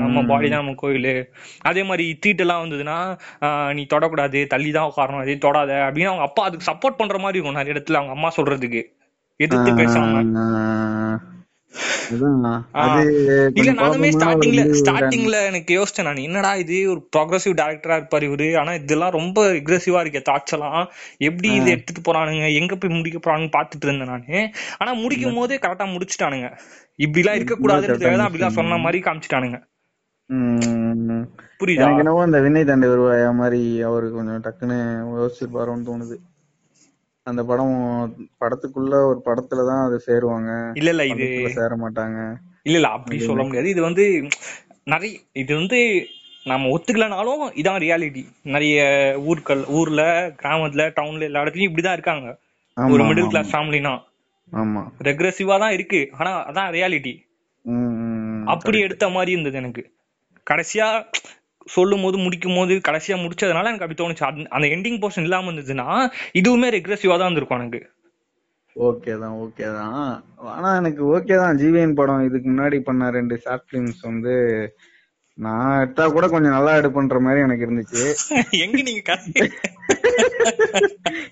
நம்ம 0.00 0.22
பாடி 0.26 0.48
தான் 0.48 0.60
நம்ம 0.60 0.74
கோயில். 0.74 1.10
அதே 1.62 1.82
மாதிரி 1.82 2.18
தீட்டெல்லாம் 2.22 2.62
வந்ததுன்னா 2.64 2.96
ஆஹ், 3.42 3.72
நீ 3.72 3.86
தொடக்கூடாது 3.90 4.46
தள்ளி 4.46 4.70
தான் 4.70 4.88
உட்காரணும் 4.90 5.20
அதே 5.20 5.36
தொடாத 5.38 5.72
அப்படின்னு 5.86 6.12
அவங்க 6.12 6.22
அப்பா 6.22 6.44
அதுக்கு 6.44 6.70
சப்போர்ட் 6.70 6.96
பண்ற 6.96 7.18
மாதிரி 7.18 7.38
இருக்கும். 7.38 7.58
நிறைய 7.58 7.74
இடத்துல 7.74 7.94
அவங்க 7.94 8.12
அம்மா 8.12 8.30
சொல்றதுக்கு. 8.36 8.82
எதிர்த்து 9.40 9.72
பேசாம. 9.80 10.12
இல்ல 13.58 13.72
நானுமே 13.80 14.08
ஸ்டார்டிங்ல. 14.10 14.62
ஸ்டார்டிங்ல 14.72 15.46
எனக்கு 15.46 15.72
யோசிச்சேன் 15.78 16.02
நான் 16.02 16.16
என்னடா 16.16 16.54
இது 16.54 16.90
ஒரு 16.90 17.08
ப்ராக்ரசிவ் 17.16 17.54
டைரக்டரா 17.60 17.96
இருப்பாரு 17.98 18.22
இவரு? 18.22 18.58
ஆனா 18.58 18.74
இதெல்லாம் 18.74 19.10
ரொம்ப 19.10 19.44
எக்ரெசிவா 19.52 20.02
இருக்கே 20.04 20.22
தாட்ஸ் 20.30 20.52
எல்லாம். 20.52 20.88
எப்படி 21.18 21.48
இது 21.54 21.70
எடுத்துட்டு 21.70 22.02
போறானுங்க 22.08 22.54
எங்க 22.54 22.76
போய் 22.76 22.96
முடிக்க 22.96 23.18
போறானுங்க 23.18 23.50
பாத்துட்டு 23.58 23.86
இருந்தேன் 23.86 24.08
நானு. 24.08 24.40
ஆனா 24.78 24.92
முடிக்கும் 24.92 25.34
போதே 25.34 25.56
கரெக்டா 25.56 25.88
முடிச்சுட்டானுங்க. 25.94 26.48
இப்படி 26.96 27.20
எல்லாம் 27.20 27.34
இருக்க 27.34 27.54
கூடாதுன்றதுக்காக 27.54 28.16
தான் 28.16 28.28
அப்படிலாம் 28.30 28.58
சொன்ன 28.60 28.78
மாதிரி 28.78 29.00
காமிச்சிட்டானுங்க. 29.02 29.60
புரியுதா? 31.60 31.82
எனக்கு 31.82 31.98
என்னவோ 31.98 32.22
அந்த 32.22 32.40
விண்ணை 32.40 32.64
தாண்டி 32.64 32.86
வருவாயா 32.86 33.34
மாதிரி 33.34 33.82
அவரு 33.82 34.12
கொஞ்சம் 34.12 34.42
டக்குன்னு 34.42 34.78
யோசிச்சிருப்பாரோன்னு 35.20 35.88
தோணுது. 35.90 36.16
அந்த 37.28 37.42
படம் 37.44 37.74
படத்துக்குள்ள 38.42 38.94
ஒரு 39.08 39.20
படத்துலதான் 39.24 39.82
அது 39.86 39.96
சேருவாங்க. 40.06 40.50
இல்ல 40.74 40.90
இல்ல 40.90 41.04
இது 41.06 41.24
படத்துல 41.24 41.56
சேர 41.58 41.76
மாட்டாங்க 41.76 42.18
இல்ல 42.66 42.78
இல்ல 42.78 42.88
அப்படி 42.96 43.18
சொல்ல 43.20 43.42
முடியாது. 43.44 43.68
இது 43.68 43.82
வந்து 43.82 44.04
நிறைய 44.84 45.12
இது 45.34 45.52
வந்து 45.54 45.78
நம்ம 46.46 46.68
ஒத்துக்கலனாலும் 46.74 47.42
இதான் 47.60 47.82
ரியாலிட்டி 47.84 48.22
நிறைய 48.52 48.76
ஊர்கள் 49.30 49.62
ஊர்ல 49.78 50.02
கிராமத்துல 50.40 50.84
டவுன்ல 50.98 51.28
எல்லா 51.28 51.42
இடத்துலயும் 51.44 51.70
இப்படிதான் 51.70 51.96
இருக்காங்க. 51.98 52.28
ஒரு 52.76 53.02
மிடில் 53.04 53.32
கிளாஸ் 53.32 53.52
ஃபேமிலினா 53.52 53.94
ஆமா. 54.52 54.82
ரெக்ரெசிவா 55.08 55.56
தான் 55.58 55.74
இருக்கு. 55.76 56.00
ஆனா 56.18 56.30
அதான் 56.48 56.70
ரியாலிட்டி 56.76 57.14
அப்படி 58.46 58.78
எடுத்த 58.80 59.06
மாதிரி 59.08 59.30
இருந்தது 59.32 59.58
எனக்கு. 59.58 59.82
கடைசியா 60.46 60.86
சொல்லும் 61.68 62.02
போது 62.02 62.16
முடிக்கும் 62.18 62.54
போது 62.54 62.74
கடைசியா 62.88 63.16
முடிச்சதுனால 63.18 63.70
எனக்கு 63.70 63.86
அப்படி 63.86 64.00
தோணுச்சு. 64.00 64.24
அந்த- 64.50 64.72
எண்டிங் 64.74 65.00
போர்ஷன் 65.00 65.22
இல்லாம 65.22 65.52
இருந்ததுன்னா 65.52 65.88
இதுவுமே 66.34 66.68
ரெக்ரெசிவா 66.76 67.14
தான் 67.14 67.26
இருந்திருக்கும் 67.26 67.60
எனக்கு. 67.60 67.80
ஓகே 68.76 69.18
தான் 69.18 69.36
ஓகே 69.38 69.66
தான். 69.72 70.02
ஆனா 70.50 70.76
எனக்கு 70.76 71.02
ஓகே 71.14 71.36
தான். 71.36 71.56
ஜிவிஎன் 71.58 71.94
படம் 71.94 72.24
இதுக்கு 72.24 72.48
முன்னாடி 72.50 72.80
பண்ண 72.80 73.10
ரெண்டு 73.10 73.36
ஷார்ட் 73.38 73.66
பிலிம்ஸ் 73.68 74.02
வந்து 74.02 74.34
நான் 75.38 75.80
எடுத்தா 75.80 76.04
கூட 76.08 76.26
கொஞ்சம் 76.28 76.52
நல்லா 76.52 76.72
எடுப்புன்ற 76.76 77.18
மாதிரி 77.20 77.40
எனக்கு 77.40 77.66
இருந்துச்சு. 77.66 78.04
எங்க 78.58 78.82
நீங்க 78.82 79.02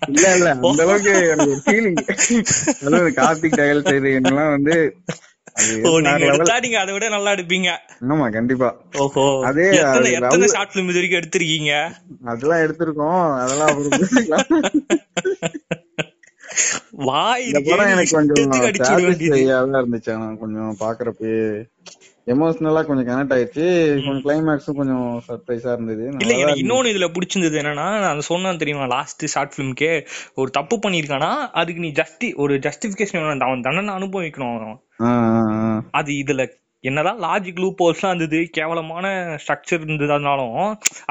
இல்ல 0.09 0.26
இல்ல. 0.35 0.50
அந்த 0.62 0.83
அளவுக்கு 0.83 1.12
எனக்கு 1.26 1.50
ஒரு 1.50 1.62
ஃபீலிங் 1.66 1.99
அதாவது 2.81 3.11
கார்த்திக் 3.16 3.59
டயல் 3.59 3.88
செய்து 3.88 4.11
என்னெல்லாம் 4.19 4.50
வந்து 4.50 4.76
நீங்க 6.63 6.79
அதை 6.79 6.93
விட 6.93 7.09
நல்லா 7.09 7.31
எடுப்பீங்க. 7.33 7.71
ஆமா 8.09 8.33
கண்டிப்பா. 8.33 8.69
ஓஹோ. 8.97 9.43
அதே 9.45 9.69
எத்தனை 10.13 10.47
ஷார்ட் 10.47 10.73
பிலிம் 10.75 10.89
இது 10.89 11.01
வரைக்கும் 11.01 11.21
எடுத்திருக்கீங்க? 11.21 11.73
அதெல்லாம் 12.25 12.59
எடுத்திருக்கோம். 12.59 13.23
அதெல்லாம். 13.39 13.75
வாய் 17.09 17.47
எனக்கு 17.51 17.73
கொஞ்சம் 18.17 18.41
இருந்துச்சு. 18.97 20.13
ஆனா 20.15 20.29
கொஞ்சம் 20.43 20.73
பாக்குறப்பயே 20.85 21.41
எமோஷனலா 22.35 22.81
கொஞ்சம் 22.87 23.09
கனெக்ட் 23.09 23.35
ஆயிடுச்சு. 23.35 23.65
கொஞ்சம் 23.97 24.23
கிளைமேக்ஸும் 24.25 24.79
கொஞ்சம் 24.79 25.05
சர்ப்ரைஸா 25.27 25.73
இருந்தது. 25.75 26.05
இல்ல 26.23 26.33
எனக்கு 26.43 26.63
இன்னொன்னு 26.63 26.93
இதுல 26.93 27.09
பிடிச்சிருந்தது 27.17 27.59
என்னன்னா 27.61 27.89
நான் 28.05 28.29
சொன்னேன் 28.31 28.61
தெரியுமா 28.63 28.87
லாஸ்ட் 28.95 29.25
ஷார்ட் 29.35 29.55
பிலிம்க்கே 29.57 29.93
ஒரு 30.35 30.51
தப்பு 30.51 30.77
பண்ணிருக்கானா 30.85 31.31
அதுக்கு 31.61 31.85
நீ 31.87 31.91
ஜஸ்டி 32.01 32.31
ஒரு 32.45 32.55
ஜஸ்டிபிகேஷன் 32.67 33.45
அவன் 33.49 33.67
தண்டனை 33.67 33.93
அனுபவிக்கணும். 33.99 34.75
அது 36.01 36.13
இதுல 36.23 36.45
என்னதான் 36.85 37.23
லாஜிக் 37.25 37.63
லூப் 37.63 37.81
ஹோல்ஸ்லாம் 37.83 38.13
இருந்தது 38.13 38.41
கேவலமான 38.57 39.07
ஸ்ட்ரக்சர் 39.43 39.85
இருந்ததுனாலும் 39.85 40.59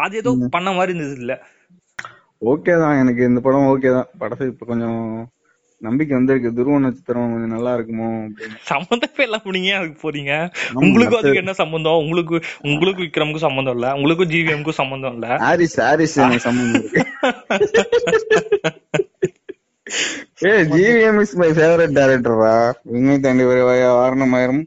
அது 0.04 0.18
ஏதோ 0.18 0.34
பண்ண 0.52 0.70
மாதிரி 0.72 0.94
இருந்தது 0.94 1.16
இல்ல 1.22 1.34
ஓகே 2.52 2.74
தான் 2.82 3.00
எனக்கு 3.02 3.22
இந்த 3.24 3.40
படம் 3.42 3.70
ஓகே 3.72 3.92
தான் 3.92 4.10
படத்துக்கு 4.18 4.54
இப்ப 4.54 4.66
கொஞ்சம் 4.66 5.00
நம்பிக்கை 5.77 6.17
வந்திருக்கு. 6.17 6.53
துருவ 6.53 6.79
நட்சத்திரம் 6.79 7.32
கொஞ்சம் 7.32 7.50
நல்லா 7.50 7.75
இருக்குமோ 7.75 8.29
சம்பந்தமே 8.62 9.24
எல்லாம் 9.24 9.41
நீங்க 9.44 9.75
அதுக்கு 9.75 10.12
போறீங்க? 10.12 10.53
அது- 10.75 11.17
அதுக்கு 11.17 11.38
என்ன 11.38 11.53
சம்பந்தம்? 11.53 11.94
உங்களுக்கு 11.94 12.41
உங்களுக்கு 12.62 13.03
விக்ரமுக்கும் 13.03 13.38
சம்பந்தம் 13.38 13.74
இல்ல. 13.74 13.94
உங்களுக்கும் 13.94 14.29
ஜிவிஎம்க்கும் 14.29 14.70
சம்பந்தம் 14.70 15.13
இல்ல. 15.13 15.36
ஹாரிஸ் 15.38 15.79
ஹாரிஸ் 15.79 16.20
சம்பந்தம் 16.38 16.74
இருக்கு. 16.74 17.05
ஏ 20.46 20.50
ஜிவிஎம் 20.50 21.20
இஸ் 21.20 21.36
மை 21.36 21.50
ஃபேவரட் 21.50 21.94
டைரக்டரா 21.94 22.74
விண்மை 22.84 23.20
தாண்டி 23.20 23.44
வாரணமாயிரம் 23.44 24.65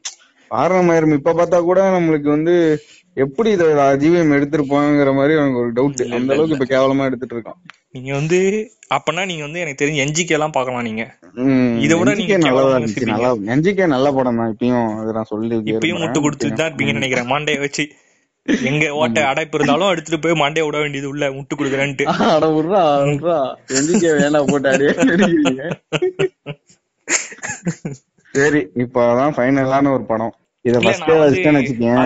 வாரணமாயிரம் 0.51 1.13
இப்ப 1.13 1.33
பார்த்தா 1.33 1.61
கூட 1.61 1.99
நம்மளுக்கு 1.99 2.29
வந்து 2.29 2.79
எப்படி 3.23 3.49
இத 3.55 3.63
ஜிவிஎம் 4.01 4.35
எடுத்திருப்பாங்கிற 4.37 5.11
மாதிரி 5.17 5.33
எனக்கு 5.39 5.61
ஒரு 5.61 5.71
டவுட் 5.77 6.01
அந்த 6.17 6.33
அளவுக்கு 6.35 6.57
இப்ப 6.57 6.67
கேவலமா 6.71 7.07
எடுத்துட்டு 7.09 7.35
இருக்கான் 7.35 7.59
நீங்க 7.95 8.11
வந்து 8.17 8.39
அப்பனா 8.95 9.21
நீங்க 9.29 9.43
வந்து 9.45 9.61
எனக்கு 9.63 9.79
தெரிஞ்சு 9.81 10.03
என்ஜிகே 10.03 10.35
எல்லாம் 10.37 10.53
பார்க்கலாம் 10.55 10.85
நீங்க. 10.87 11.03
இதை 11.85 11.95
விட 11.99 12.11
நீங்க 12.19 12.35
நல்லதா 12.45 12.75
இருந்துச்சு. 12.77 13.07
நல்லா 13.11 13.29
என்ஜிகே 13.53 13.87
நல்ல 13.93 14.07
படம் 14.17 14.39
தான் 14.41 14.51
இப்பயும் 14.53 14.87
அதை 14.99 15.11
நான் 15.17 15.31
சொல்லி 15.31 15.57
இப்பயும் 15.73 16.01
முட்டு 16.03 16.19
கொடுத்துட்டு 16.25 16.59
தான் 16.59 16.69
இருப்பீங்கன்னு 16.69 17.01
நினைக்கிறேன் 17.01 17.29
மாண்டைய 17.31 17.59
வச்சு. 17.63 17.85
எங்க 18.69 18.85
ஓட்ட 19.01 19.19
அடைப்பு 19.31 19.57
இருந்தாலும் 19.57 19.91
எடுத்துட்டு 19.93 20.19
போய் 20.23 20.39
மாண்டைய 20.41 20.65
விட 20.67 20.77
வேண்டியது 20.83 21.09
உள்ள 21.11 21.25
முட்டு 21.37 21.53
கொடுக்குறேன்ட்டு. 21.59 22.05
அட 22.35 22.45
விட்றா 22.55 22.83
விட்றா. 23.09 23.37
என்ஜிகே 23.79 24.11
வேணாம் 24.19 24.49
போட்டு 24.51 24.71
அடியே 24.73 24.93
அடிக்கிறீங்க. 25.05 25.63
சரி 28.33 28.59
இப்பதான் 28.83 29.33
ஃபைனலான 29.35 29.91
ஒரு 29.95 30.03
படம். 30.09 30.33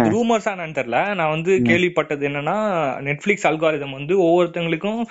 ரூமர்ஸா 0.10 0.50
என்னன்னு 0.54 0.76
தெரியல. 0.80 1.16
நான் 1.16 1.30
வந்து 1.30 1.52
கேள்விப்பட்டது 1.64 2.28
என்னன்னா 2.30 2.58
நெட்ஃபிளிக்ஸ் 3.04 3.48
அல்காரிதம் 3.50 3.92
வந்து 3.92 4.22
ஒவ்வொருத்தங்களுக்கும் 4.22 5.02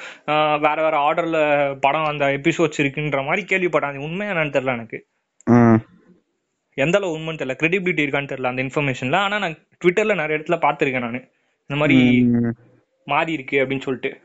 வேற 0.60 0.74
வேற 0.74 1.14
ஆர்டர்ல 1.14 1.76
படம் 1.80 2.04
அந்த 2.04 2.24
எபிசோட்ஸ் 2.26 2.80
இருக்குன்ற 2.82 3.24
மாதிரி 3.24 3.44
கேள்விப்பட்டேன். 3.46 3.84
அது 3.84 4.00
உண்மையா 4.00 4.32
என்னன்னு 4.32 4.54
தெரியல 4.56 4.72
எனக்கு. 4.72 5.06
எந்த 6.74 6.98
அளவு 6.98 7.18
உண்மைன்னு 7.18 7.36
தெரியல. 7.36 7.56
கிரெடிபிலிட்டி 7.62 8.04
இருக்கான்னு 8.04 8.30
தெரியல 8.32 8.46
அந்த 8.46 8.62
இன்ஃபர்மேஷன்ல 8.62 9.16
ஆனா 9.16 9.38
நான் 9.38 9.58
ட்விட்டர்ல 9.84 10.14
நிறைய 10.14 10.36
இடத்துல 10.38 10.58
பார்த்திருக்கேன் 10.58 10.98
நான். 10.98 11.28
இந்த 11.60 11.76
மாதிரி. 11.76 12.26
மாறி 13.04 13.32
இருக்கு 13.32 13.58
அப்படின்னு 13.58 13.80
சொல்லிட்டு. 13.80 14.20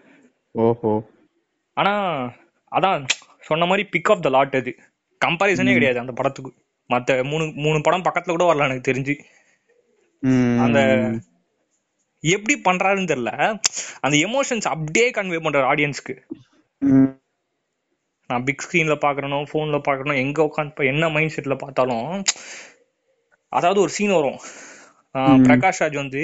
ஓஹோ. 0.51 1.09
ஆனா 1.73 1.91
அதான் 2.71 3.05
சொன்ன 3.39 3.65
மாதிரி 3.65 3.87
பிக் 3.91 4.11
ஆஃப் 4.11 4.21
த 4.21 4.29
லாட் 4.29 4.55
அது. 4.55 4.75
கம்பாரிசனே 5.25 5.73
கிடையாது 5.73 5.99
அந்த 5.99 6.11
படத்துக்கு. 6.11 6.53
மத்த 6.89 7.15
மூணு 7.29 7.45
மூணு 7.65 7.79
படம் 7.81 8.05
பக்கத்துல 8.05 8.33
கூட 8.35 8.45
வரல 8.49 8.67
எனக்கு 8.69 8.89
தெரிஞ்சு. 8.91 9.15
அந்த 10.63 10.79
எப்படி 12.23 12.55
பண்றாருன்னு 12.67 13.09
தெரியல. 13.11 13.31
அந்த 14.01 14.15
எமோஷன்ஸ் 14.27 14.67
அப்படியே 14.73 15.07
கன்வே 15.17 15.39
பண்றாரு 15.45 15.67
ஆடியன்ஸ்க்கு 15.71 16.15
நான் 18.29 18.45
பிக் 18.47 18.63
ஸ்கிரீன்ல 18.63 18.95
பாக்குறனோ 19.03 19.37
போன்ல 19.51 19.77
பாக்குறனோ 19.87 20.15
எங்க 20.23 20.39
உட்காந்து 20.47 20.87
என்ன 20.91 21.09
மைண்ட் 21.09 21.35
செட்ல 21.35 21.55
பார்த்தாலும் 21.57 22.09
அதாவது 23.53 23.79
ஒரு 23.81 23.91
சீன் 23.97 24.15
வரும். 24.15 24.39
பிரகாஷ் 25.45 25.79
ராஜ் 25.83 25.95
வந்து 25.95 26.23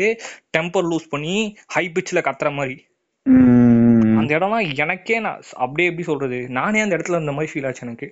டெம்பர் 0.57 0.89
லூஸ் 0.89 1.07
பண்ணி 1.09 1.35
ஹை 1.75 1.85
பிச்சில் 1.93 2.25
கத்துற 2.27 2.49
மாதிரி. 2.53 2.75
அந்த 4.19 4.29
இடம்லாம் 4.37 4.67
எனக்கே 4.83 5.19
நான் 5.19 5.41
அப்படியே 5.65 5.89
எப்படி 5.89 6.05
சொல்றது? 6.09 6.39
நானே 6.57 6.81
அந்த 6.85 6.95
இடத்துல 6.97 7.17
இருந்த 7.19 7.35
மாதிரி 7.37 7.51
ஃபீல் 7.51 7.67
ஆச்சு 7.67 7.85
எனக்கு. 7.87 8.09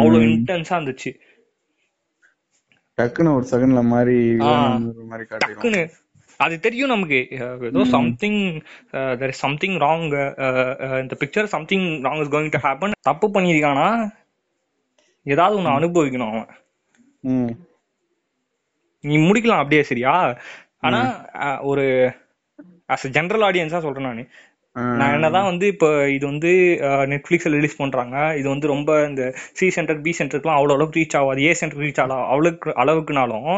அவ்வளவு 0.00 0.30
இன்டென்ஸா 0.36 0.74
இருந்துச்சு. 0.78 1.12
டக்குன்னு 2.98 3.36
ஒரு 3.38 3.46
செகண்ட்ல 3.52 3.82
மாதிரி 3.92 4.18
மாதிரி 5.10 5.24
டக்குன்னு. 5.44 5.82
அது 6.40 6.54
தெரியும் 6.64 6.92
நமக்கு. 6.92 7.18
ஏதோ 7.68 7.82
something 7.94 8.40
there 9.20 9.32
is 9.34 9.42
something 9.44 9.76
wrong 9.84 10.06
இந்த 11.02 11.14
picture 11.22 11.52
something 11.54 11.86
wrong 12.06 12.22
is 12.22 12.32
going 12.34 12.54
to 12.54 12.60
happen 12.66 12.96
தப்பு 13.08 13.28
பண்ணியிருக்கானா? 13.34 13.88
ஏதாவது 15.26 15.58
ஒண்ணு 15.60 15.76
அனுபவிக்கணும் 15.78 16.32
அவன். 16.32 16.50
நீ 19.04 19.14
முடிக்கலாம் 19.28 19.62
அப்படியே 19.62 19.82
சரியா? 19.90 20.14
ஆனா 20.86 21.00
ஒரு 21.70 21.84
அஸ் 22.94 23.06
ஜெனரல் 23.16 23.46
ஆடியன்ஸா 23.48 23.80
சொல்றேன் 23.84 24.08
நானு. 24.08 24.24
நான் 24.76 25.12
என்னதான் 25.16 25.48
வந்து 25.48 25.66
இப்போ 25.72 25.88
இது 26.14 26.24
வந்து 26.30 26.50
நெட்ஃபிளிக்ஸ்ல 27.12 27.52
ரிலீஸ் 27.56 27.80
பண்றாங்க 27.82 28.16
இது 28.40 28.46
வந்து 28.52 28.66
ரொம்ப 28.72 28.90
இந்த 29.08 29.24
சி 29.58 29.66
சென்டர் 29.76 30.00
பி 30.06 30.12
சென்டருக்குலாம் 30.18 30.58
அவ்வளோ 30.58 30.74
அளவுக்கு 30.76 30.98
ரீச் 31.00 31.16
ஆகாது 31.20 31.44
ஏ 31.48 31.52
சென்டர் 31.60 31.82
ரீச் 31.84 32.00
ஆகலாம் 32.02 32.24
அவ்வளவுக்கு 32.32 32.72
அளவுக்குனாலும். 32.82 33.52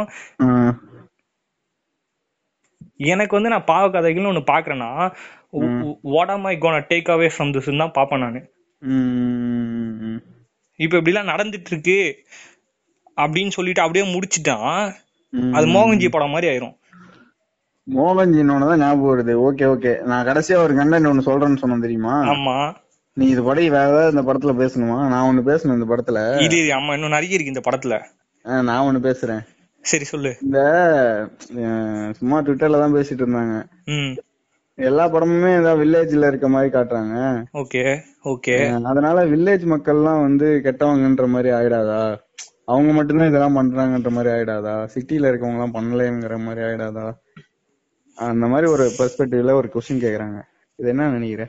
எனக்கு 3.12 3.36
வந்து 3.36 3.52
நான் 3.54 3.68
பாவ 3.70 3.86
கதைகள்னு 3.94 4.30
ஒன்று 4.32 4.50
பார்க்குறேன்னா 4.52 4.90
what 6.14 6.32
am 6.34 6.46
I 6.52 6.54
gonna 6.64 6.82
take 6.92 7.10
away 7.14 7.28
from 7.34 7.52
this 7.56 7.70
தான் 7.82 7.96
பாப்பேன் 7.98 8.24
நானு. 8.24 8.40
இப்ப 10.80 10.94
இப்படிலாம் 11.00 11.32
நடந்துட்டு 11.32 11.70
இருக்கு 11.72 11.98
அப்படின்னு 13.16 13.56
சொல்லிட்டு 13.58 13.84
அப்படியே 13.84 14.04
முடிச்சிட்டான். 14.14 14.72
அது 15.56 15.66
மோகன்ஜி 15.76 16.08
படம் 16.14 16.34
மாதிரி 16.34 16.48
ஆயிரும். 16.52 16.74
மோகன்ஜினோட 17.86 18.64
தான் 18.70 18.80
ஞாபகம் 18.80 19.10
வருது. 19.10 19.34
ஓகே 19.46 19.64
ஓகே 19.72 19.92
நான் 20.10 20.26
கடைசியா 20.26 20.56
ஒரு 20.56 20.74
கண்டென்ட் 20.74 21.08
ஒன்னு 21.10 21.28
சொல்றேன்னு 21.28 21.60
சொன்னேன் 21.62 21.80
தெரியுமா? 21.80 22.14
ஆமா. 22.32 22.56
நீ 23.16 23.26
இது 23.28 23.42
படி 23.42 23.70
வேற 23.70 23.84
ஏதாவது 23.90 24.14
இந்த 24.14 24.22
படத்துல 24.28 24.52
பேசணுமா? 24.62 24.96
நான் 25.12 25.26
ஒண்ணு 25.28 25.42
பேசணும் 25.50 25.76
இந்த 25.78 25.86
படத்துல. 25.92 26.20
இது 26.46 26.56
ஆமா 26.78 26.92
இன்னும் 26.92 27.14
நிறைய 27.16 27.36
இருக்கு 27.36 27.54
இந்த 27.54 27.64
படத்துல. 27.68 27.96
நான் 28.68 28.86
ஒண்ணு 28.88 29.00
பேசுறேன். 29.08 29.42
சரி 29.84 30.04
சொல்லு. 30.04 30.30
இந்த 30.42 30.58
சும்மா 32.18 32.36
ட்விட்டர்ல 32.40 32.80
தான் 32.82 32.96
பேசிட்டு 32.96 33.22
இருந்தாங்க. 33.24 33.56
எல்லா 34.78 35.04
படமுமே 35.12 35.50
ஏதாவது 35.58 35.80
வில்லேஜ்ல 35.82 36.26
இருக்க 36.26 36.48
மாதிரி 36.48 36.70
காட்டுறாங்க. 36.72 37.14
Okay 37.62 37.82
okay. 38.24 38.56
அதனால 38.90 39.24
வில்லேஜ் 39.26 39.64
மக்கள்லாம் 39.74 40.20
வந்து 40.20 40.48
கெட்டவங்கன்ற 40.64 41.26
மாதிரி 41.26 41.50
ஆயிடாதா? 41.58 42.02
அவங்க 42.64 42.92
மட்டும்தான் 42.92 43.28
இதெல்லாம் 43.28 43.58
பண்றாங்கன்ற 43.58 44.10
மாதிரி 44.10 44.30
ஆயிடாதா? 44.34 44.74
சிட்டில 44.94 45.30
இருக்கவங்க 45.30 45.58
எல்லாம் 45.58 45.76
பண்ணலங்கிற 45.78 46.36
மாதிரி 46.38 46.62
ஆயிடாதா? 46.66 47.06
அந்த 48.18 48.46
மாதிரி 48.46 48.66
ஒரு 48.70 48.84
பெர்ஸ்பெக்டிவ்ல 48.98 49.52
ஒரு 49.52 49.68
கொஸ்டின் 49.74 50.04
கேக்குறாங்க. 50.04 50.38
இது 50.78 50.88
என்ன 50.88 51.08
நினைக்கிற? 51.08 51.44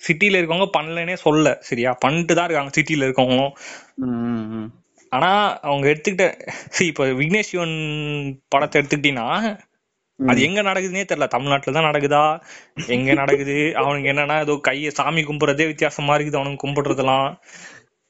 சிட்டில 0.00 0.38
இருக்கவங்க 0.38 0.66
பண்ணலனே 0.76 1.14
சொல்ல 1.18 1.58
சரியா? 1.60 1.92
பண்ணிட்டு 2.00 2.34
தான் 2.34 2.46
இருக்காங்க 2.46 2.72
சிட்டில 2.74 3.08
ம். 4.04 4.68
ஆனா 5.12 5.30
அவங்க 5.60 5.86
எடுத்துக்கிட்ட 5.88 6.26
இப்ப 6.80 7.04
விக்னேஷ் 7.20 7.50
சிவன் 7.50 7.76
படத்தை 8.48 8.76
எடுத்துக்கிட்டீங்கன்னா 8.80 9.28
அது 10.20 10.40
எங்க 10.42 10.62
நடக்குதுன்னே 10.62 11.04
தெரியல. 11.04 11.26
தமிழ்நாட்டுல 11.26 11.74
தான் 11.74 11.88
நடக்குதா? 11.88 12.22
எங்க 12.88 13.14
நடக்குது? 13.14 13.56
அவனுக்கு 13.74 14.10
என்னன்னா 14.12 14.36
ஏதோ 14.40 14.54
கைய 14.68 14.90
சாமி 14.90 15.22
கும்பிடுறதே 15.22 15.66
வித்தியாசமா 15.66 16.16
இருக்குது 16.16 16.40
அவனுக்கு 16.40 16.64
கும்பிடுறதெல்லாம். 16.64 17.28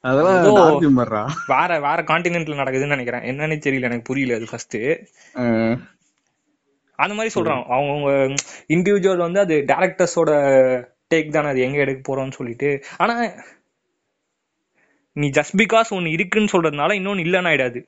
அதெல்லாம். 0.01 0.77
வேற 1.47 1.79
வேற 1.79 2.03
கான்டினென்ட்ல 2.03 2.59
நடக்குதுன்னு 2.61 2.95
நினைக்கிறேன். 2.95 3.21
என்னன்னே 3.21 3.57
தெரியல 3.65 3.81
எனக்கு 3.81 4.01
புரியல 4.01 4.35
அது 4.35 4.47
ஃபர்ஸ்ட் 4.51 4.77
அந்த 6.99 7.13
மாதிரி 7.15 7.41
சொல்றான். 7.41 7.63
அவங்கவுங்க 7.75 8.35
இண்டிவிஜுவல் 8.67 9.17
வந்து 9.17 9.39
அது 9.39 9.55
டேரக்டர்ஸோட 9.67 10.31
டேக் 11.13 11.31
தானே 11.31 11.47
அது 11.47 11.59
எங்க 11.59 11.77
எடுக்க 11.77 12.01
போறோம்னு 12.07 12.31
சொல்லிட்டு. 12.31 12.83
ஆனா 12.97 13.13
நீ 15.13 15.27
ஜஸ்ட் 15.29 15.55
பிகாஸ் 15.57 15.89
ஒன்னு 15.89 16.11
இருக்குன்னு 16.11 16.49
சொல்றதுனால 16.51 16.91
இன்னொன்னு 16.99 17.23
இல்லன்னு 17.27 17.51
ஆயிடாது. 17.51 17.79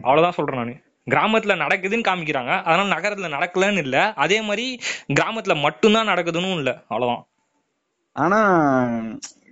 அவ்வளவுதான் 0.00 0.32
சொல்றேன் 0.32 0.58
நானு. 0.58 0.74
கிராமத்துல 1.10 1.54
நடக்குதுன்னு 1.62 2.06
காமிக்கிறாங்க. 2.08 2.52
அதனால 2.62 2.88
நகரத்துல 2.94 3.28
நடக்கலன்னு 3.36 3.78
இல்ல. 3.78 4.12
அதே 4.14 4.40
மாதிரி 4.40 4.66
கிராமத்துல 5.08 5.60
மட்டும்தான் 5.60 6.08
நடக்குதுன்னு 6.08 6.56
இல்ல. 6.56 6.72
அவ்வளவுதான். 6.88 7.26
ஆனா 8.16 8.40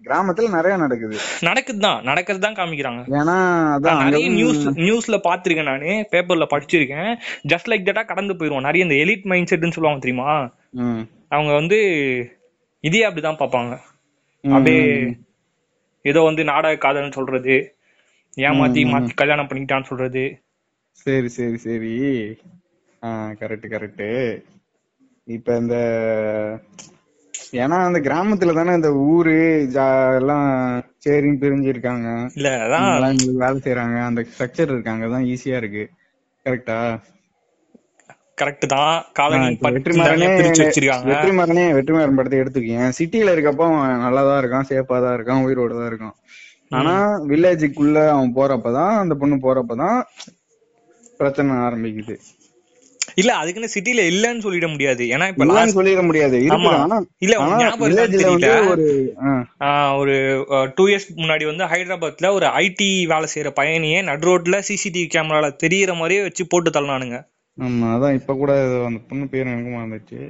கிராமத்துல 0.05 0.51
நிறைய 0.51 0.77
நடக்குது. 0.77 1.17
நடக்குதுதான். 1.41 2.03
நடக்கிறது 2.03 2.45
தான் 2.47 2.59
காமிக்கிறாங்க. 2.61 3.01
ஏன்னா 3.19 3.37
அதான் 3.75 4.03
நிறைய 4.05 4.29
நியூஸ் 4.31 4.67
நியூஸ்ல 4.69 5.17
பாத்திருக்கேன் 5.25 5.63
நானு 5.63 5.91
பேப்பர்ல 6.13 6.47
படிச்சிருக்கேன். 6.51 7.11
ஜஸ்ட் 7.49 7.71
லைக் 7.71 7.87
தட்டா 7.89 8.05
கடந்து 8.05 8.35
போயிருவோம். 8.35 8.67
நிறைய 8.69 8.85
இந்த 8.87 8.97
எலிட் 9.05 9.25
மைண்ட் 9.25 9.49
செட்னு 9.51 9.75
சொல்லுவாங்க 9.77 9.99
தெரியுமா? 9.99 10.33
அவங்க 11.29 11.53
வந்து 11.53 11.79
இதே 12.81 13.03
அப்படிதான் 13.09 13.41
பார்ப்பாங்க. 13.43 13.79
ம், 14.41 14.53
அப்படியே. 14.53 15.17
ஏதோ 16.03 16.21
வந்து 16.21 16.45
நாடக 16.45 16.89
காதல்னு 16.89 17.13
சொல்றது 17.13 17.57
ஏமாத்தி 18.37 18.83
மாத்தி 18.91 19.11
கல்யாணம் 19.15 19.49
பண்ணிக்கிட்டான்னு 19.49 19.85
சொல்றது. 19.85 20.25
சரி 20.93 21.29
சரி 21.29 21.57
சரி. 21.57 21.95
கரெக்ட் 23.41 23.69
கரெக்ட் 23.75 24.09
இப்ப 25.25 25.57
இந்த 25.57 25.77
ஏன்னா 27.53 27.77
அந்த 27.87 27.99
கிராமத்துல 28.07 28.53
தானே 28.57 28.73
இந்த 28.79 28.91
ஊரு 29.11 29.37
எல்லாம் 30.19 30.49
சரின்னு 31.05 31.41
பிரிஞ்சிருக்காங்க. 31.43 32.09
இல்ல 32.39 32.51
அதான். 32.65 32.91
வேலை 33.43 33.57
செய்யறாங்க 33.65 33.97
அந்த 34.09 34.21
ஸ்ட்ரக்சர் 34.31 34.75
இருக்காங்க. 34.75 35.05
தான் 35.15 35.27
ஈஸியா 35.33 35.57
இருக்கு. 35.63 35.85
கரெக்டா 36.47 36.77
கரெக்ட் 38.41 38.67
தான். 38.73 38.93
காலனி 39.19 39.49
வெற்றிமாறனே 39.77 40.29
பிரிச்சு 40.37 40.63
வச்சிருக்காங்க. 40.65 41.09
வெற்றிமாறனே 41.11 41.65
வெற்றிமாறன் 41.79 42.19
படத்தை 42.19 42.39
எடுத்துக்கேன் 42.43 42.95
சிட்டில 42.99 43.35
இருக்கப்போ 43.35 43.65
அவன் 43.71 44.05
நல்லாதான் 44.05 44.41
இருக்கான் 44.43 44.69
சேஃபா 44.71 44.99
தான் 45.05 45.17
இருக்கான் 45.19 45.43
உயிரோட 45.47 45.73
தான் 45.79 45.91
இருக்கான். 45.91 46.17
ஆனா 46.79 46.95
வில்லேஜுக்குள்ள 47.31 47.99
அவன் 48.15 48.37
போறப்பதான் 48.39 48.95
அந்த 49.03 49.15
பொண்ணு 49.23 49.37
போறப்பதான் 49.47 49.99
பிரச்சனை 51.21 51.57
ஆரம்பிக்குது. 51.67 52.15
இல்ல 53.21 53.31
அதுக்குன்னு 53.35 53.73
சிட்டில 53.75 54.05
இல்லன்னு 54.11 54.45
சொல்லிட 54.45 54.67
முடியாது. 54.71 55.05
ஏன்னா 55.07 55.27
இப்ப 55.29 55.47
சொல்லிட 55.73 56.03
முடியாது. 56.03 56.37
இல்ல 56.41 57.37
ஒரு 58.71 58.87
ஆ, 59.63 59.71
ஒரு 59.97 60.15
டூ 60.75 60.87
இயர்ஸ் 60.89 61.09
முன்னாடி 61.17 61.45
வந்து 61.45 61.65
ஹைதராபாத்ல 61.65 62.33
ஒரு 62.33 62.47
ஐடி 62.61 62.91
வேலை 63.07 63.29
செய்யற 63.35 63.51
பையனையே 63.53 64.03
நடு 64.03 64.27
ரோட்ல 64.29 64.59
சிசிடிவி 64.69 65.09
கேமரால 65.15 65.51
தெரியற 65.65 65.95
மாதிரியே 65.97 66.23
வச்சு 66.23 66.47
போட்டு 66.47 66.71
தள்ளினானுங்க. 66.71 67.19
ஆமா 67.59 67.87
அதான் 67.95 68.15
இப்ப 68.15 68.35
கூட 68.35 68.53
அந்த 68.87 69.01
பொண்ணு 69.09 69.27
பேர் 69.29 69.47
எனக்கு 69.47 69.71
மறந்துச்சு 69.71 70.21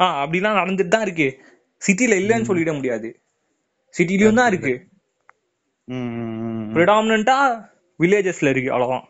ஆஹ் 0.00 0.16
அப்படிலாம் 0.22 0.60
நடந்துட்டு 0.60 0.88
தான் 0.88 1.02
இருக்கு. 1.02 1.28
சிட்டில 1.82 2.16
இல்லன்னு 2.20 2.48
சொல்லிட 2.48 2.72
முடியாது. 2.74 3.08
சிட்டிலயும் 3.94 4.34
தான் 4.34 4.50
இருக்கு. 4.52 4.74
ப்ரிடாமினா 6.74 7.36
வில்லேஜஸ்ல 8.00 8.48
இருக்கு 8.48 8.70
அவ்வளவுதான். 8.72 9.06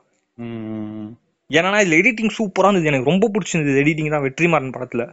ஏன்னா 1.53 1.81
இதுல 1.85 1.99
எடிட்டிங் 2.03 2.37
சூப்பரா 2.39 2.69
இருந்தது. 2.69 2.91
எனக்கு 2.93 3.11
ரொம்ப 3.11 3.31
பிடிச்சிருந்தது 3.35 3.83
எடிட்டிங் 3.83 4.15
தான். 4.15 4.25
வெற்றிமாறன் 4.27 4.75
படத்துல. 4.77 5.05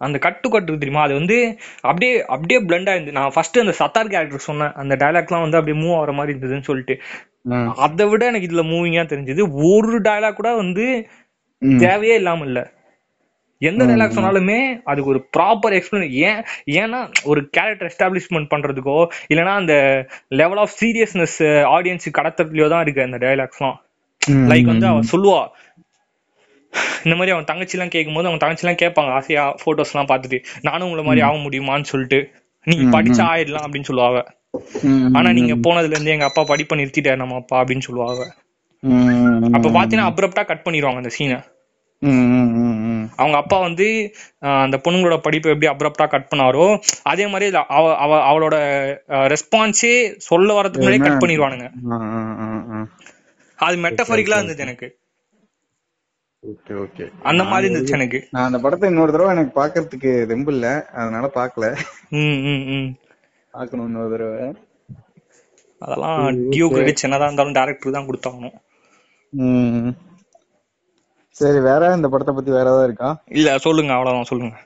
அந்த 0.00 0.16
கட்டு 0.18 0.46
கட்டு 0.50 0.78
தெரியுமா? 0.78 1.02
அது 1.06 1.14
வந்து 1.14 1.36
அப்படியே 1.80 2.12
அப்படியே 2.34 2.58
பிளண்டா 2.60 2.92
இருந்து 2.94 3.16
நான் 3.18 3.34
ஃபர்ஸ்ட் 3.34 3.62
அந்த 3.64 3.74
சத்தார் 3.80 4.12
கேரக்டர் 4.14 4.48
சொன்னேன். 4.48 4.72
அந்த 4.80 4.94
டயலாக்லாம் 5.02 5.44
வந்து 5.46 5.58
அப்படியே 5.58 5.76
மூவ் 5.82 5.96
ஆகிற 5.98 6.12
மாதிரி 6.12 6.32
இருந்ததுன்னு 6.34 6.68
சொல்லிட்டு. 6.70 6.94
அதை 7.86 8.04
விட 8.10 8.22
எனக்கு 8.26 8.48
இதுல 8.48 8.64
மூவிங்கா 8.72 9.04
தெரிஞ்சது. 9.12 9.42
ஒரு 9.70 9.98
டயலாக் 10.08 10.38
கூட 10.40 10.50
வந்து. 10.54 10.86
தேவையே 11.80 12.14
இல்லாம 12.14 12.44
இல்ல 12.44 12.60
எந்த 13.60 13.82
டைலாக் 13.84 14.16
சொன்னாலுமே 14.16 14.56
அதுக்கு 14.84 15.10
ஒரு 15.10 15.20
ப்ராப்பர் 15.36 15.74
எக்ஸ்பிளன் 15.76 16.08
ஏன் 16.28 16.40
ஏன்னா 16.80 17.00
ஒரு 17.22 17.40
கேரக்டர் 17.56 17.90
எஸ்டாப்ளிஷ்மெண்ட் 17.90 18.50
பண்றதுக்கோ 18.54 18.96
இல்லனா 19.32 19.52
அந்த 19.60 19.74
லெவல் 20.40 20.58
ஆஃப் 20.58 20.74
சீரியஸ்னஸ் 20.80 21.36
ஆடியன்ஸுக்கு 21.76 22.18
கடத்துறதுலயோ 22.20 22.68
தான் 22.68 22.82
இருக்கு 22.82 23.02
அந்த 23.02 23.18
டைலாக்ஸ்லாம் 23.18 23.76
லைக் 24.50 24.70
வந்து 24.72 24.86
அவ 24.88 25.00
சொல்லுவா. 25.12 25.40
இந்த 27.04 27.14
மாதிரி 27.16 27.32
அவன் 27.34 27.48
தங்கச்சி 27.48 27.76
எல்லாம் 27.76 27.94
கேட்கும்போது 27.94 28.28
அவன் 28.28 28.42
தங்கச்சி 28.42 28.64
எல்லாம் 28.64 28.82
கேட்பாங்க 28.82 29.10
ஆசையா 29.12 29.44
போட்டோஸ் 29.62 29.92
எல்லாம் 29.94 30.10
பார்த்துட்டு 30.10 30.38
நானும் 30.62 30.86
உங்களை 30.86 31.04
மாதிரி 31.04 31.22
ஆக 31.22 31.38
முடியுமான்னு 31.44 31.90
சொல்லிட்டு 31.90 32.20
நீங்க 32.66 32.84
படிச்சா 32.94 33.24
ஆயிடலாம் 33.32 33.66
அப்படின்னு 33.66 33.88
சொல்லுவா 33.88 34.08
அவ 34.08 34.20
ம், 34.88 35.12
ஆனா 35.16 35.28
நீங்க 35.32 35.54
போனதுல 35.64 35.94
இருந்து 35.94 36.10
எங்க 36.10 36.24
அப்பா 36.24 36.42
படிப்பை 36.44 36.76
நிறுத்திட்டாரு 36.78 37.16
நம்ம 37.16 37.36
அப்பா 37.36 37.56
அப்படின்னு 37.60 37.86
சொல்லுவா 37.86 38.06
அவ 38.08 38.22
ம், 38.82 39.08
ம், 39.16 39.54
அப்ப 39.54 39.66
பாத்தீங்கன்னா 39.70 40.10
அப்ரப்டா 40.10 40.44
கட் 40.44 40.64
பண்ணிடுவாங்க 40.64 41.02
அந்த 41.02 41.12
சீனை. 41.16 41.38
அவங்க 43.16 43.36
அப்பா 43.36 43.58
வந்து 43.58 43.86
அந்த 44.62 44.76
பொண்ணுங்களோட 44.84 45.16
படிப்பை 45.20 45.52
எப்படி 45.52 45.70
அப்ரப்டா 45.70 46.06
கட் 46.06 46.30
பண்ணாரோ 46.30 46.64
அதே 47.04 47.26
மாதிரி 47.26 47.46
அவ 47.72 47.84
அவ 47.96 48.12
அவளோட 48.30 48.56
ரெஸ்பான்ஸே 49.32 49.94
சொல்ல 50.26 50.48
வரதுக்கு 50.52 50.82
முன்னாடியே 50.82 51.04
கட் 51.06 51.22
பண்ணிடுவானுங்க. 51.22 51.68
அது 53.66 53.76
மெட்டபரிக்கலா 53.84 54.38
இருந்தது 54.40 54.64
எனக்கு. 54.66 54.88
ஓகே 56.52 56.74
ஓகே 56.84 57.04
அந்த 57.30 57.42
மாதிரி 57.50 57.66
இருந்துச்சு 57.68 57.96
எனக்கு. 57.98 58.18
நான் 58.34 58.48
அந்த 58.48 58.58
படத்தை 58.62 58.88
இன்னொரு 58.90 59.12
தடவை 59.14 59.32
எனக்கு 59.36 59.52
பாக்குறதுக்கு 59.58 60.12
தெம்பு 60.30 60.52
இல்ல. 60.56 60.68
அதனால 61.00 61.26
பாக்கல 61.38 61.66
பாக்கணும் 63.54 63.88
இன்னொரு 63.88 64.12
தடவை. 64.14 64.44
அதெல்லாம் 65.82 66.20
டியூ 66.52 66.66
கிரெடிட்ஸ் 66.72 67.06
என்னதான் 67.06 67.28
இருந்தாலும் 67.28 67.56
டேரக்டர் 67.58 67.96
தான் 67.96 68.08
கொடுத்தாகணும். 68.08 68.56
சரி 71.36 71.60
வேற 71.68 71.82
இந்த 71.98 72.08
படத்தை 72.12 72.32
பத்தி 72.34 72.50
வேற 72.56 72.66
ஏதாவது 72.70 72.88
இருக்கா? 72.88 73.10
இல்ல 73.38 73.50
சொல்லுங்க 73.66 73.92
அவ்வளவுதான் 73.96 74.30
சொல்லுங்க. 74.32 74.56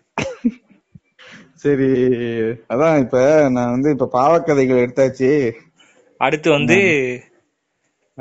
சரி 1.63 1.89
அதான் 2.73 2.99
இப்ப 3.05 3.19
நான் 3.55 3.73
வந்து 3.75 3.91
இப்ப 3.95 4.09
பாவக்கதைகள் 4.19 4.83
எடுத்தாச்சு. 4.85 5.31
அடுத்து 6.21 6.49
வந்து 6.57 6.77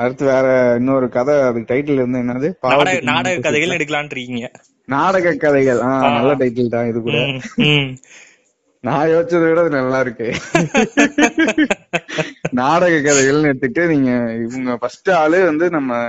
அடுத்து 0.04 0.24
வேற 0.32 0.48
இன்னொரு 0.80 1.08
கதை 1.16 1.34
அதுக்கு 1.48 1.70
டைட்டில் 1.72 2.00
இருந்து 2.00 2.22
என்னது? 2.24 2.48
நாடக 3.12 3.36
கதைகள் 3.46 3.76
எடுக்கலாம்னு 3.78 4.16
இருக்கீங்க 4.16 4.48
நாடக 4.94 5.34
கதைகள். 5.44 5.80
ஆ 5.88 5.92
நல்ல 6.18 6.32
டைட்டில் 6.42 6.74
தான் 6.74 6.90
இது 6.90 7.00
கூட. 7.06 7.18
நான் 8.84 9.12
யோசிச்சதை 9.12 9.46
விட 9.50 9.62
இது 9.66 9.72
நல்லா 9.78 10.00
இருக்கு. 10.06 10.28
நாடக 12.60 12.98
கதைகள்னு 13.06 13.50
எடுத்துட்டு 13.52 13.84
நீங்க 13.94 14.12
இவங்க 14.46 14.76
ஃபர்ஸ்ட் 14.82 15.10
ஆளு 15.22 15.38
வந்து 15.50 15.66
நம்ம 15.78 16.02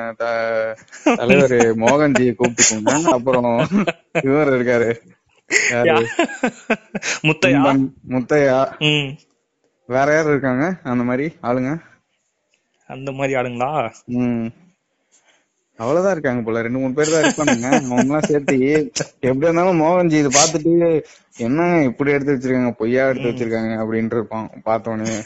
தலைவர் 1.23 1.57
மோகன்ஜியை 1.85 2.35
கூப்பிட்டுக்கோங்க. 2.41 3.15
அப்புறம் 3.17 3.51
இவர் 4.29 4.55
இருக்காரு? 4.57 4.91
முத்தையா? 7.29 7.63
முத்தையா. 8.15 8.61
வேற 9.89 10.07
யார் 10.15 10.33
இருக்காங்க? 10.33 10.67
அந்த 10.93 11.03
மாதிரி 11.11 11.29
ஆளுங்க? 11.49 11.73
அந்த 12.95 13.11
மாதிரி 13.19 13.35
ஆளுங்களா? 13.39 13.71
அவ்வளவுதான் 15.79 16.15
இருக்காங்க 16.15 16.43
போல. 16.45 16.61
ரெண்டு 16.65 16.81
மூணு 16.83 16.95
பேர் 16.99 17.11
தான் 17.15 17.25
இருப்பானுங்க. 17.25 17.71
அவங்க 17.79 18.03
எல்லாம் 18.03 18.27
சேர்த்து 18.29 18.55
எப்படி 19.29 19.47
இருந்தாலும் 19.47 19.81
மோகன்ஜி 19.83 20.17
இது 20.21 20.31
பாத்துட்டு 20.37 20.73
என்னங்க 21.47 21.75
இப்படி 21.89 22.15
எடுத்து 22.15 22.35
வச்சிருக்காங்க 22.35 22.71
பொய்யா 22.79 23.03
எடுத்து 23.09 23.31
வச்சிருக்காங்க 23.31 23.73
அப்படின்ட்டு 23.83 24.17
இருப்பான் 24.19 24.47
பார்த்தோன்னே 24.69 25.17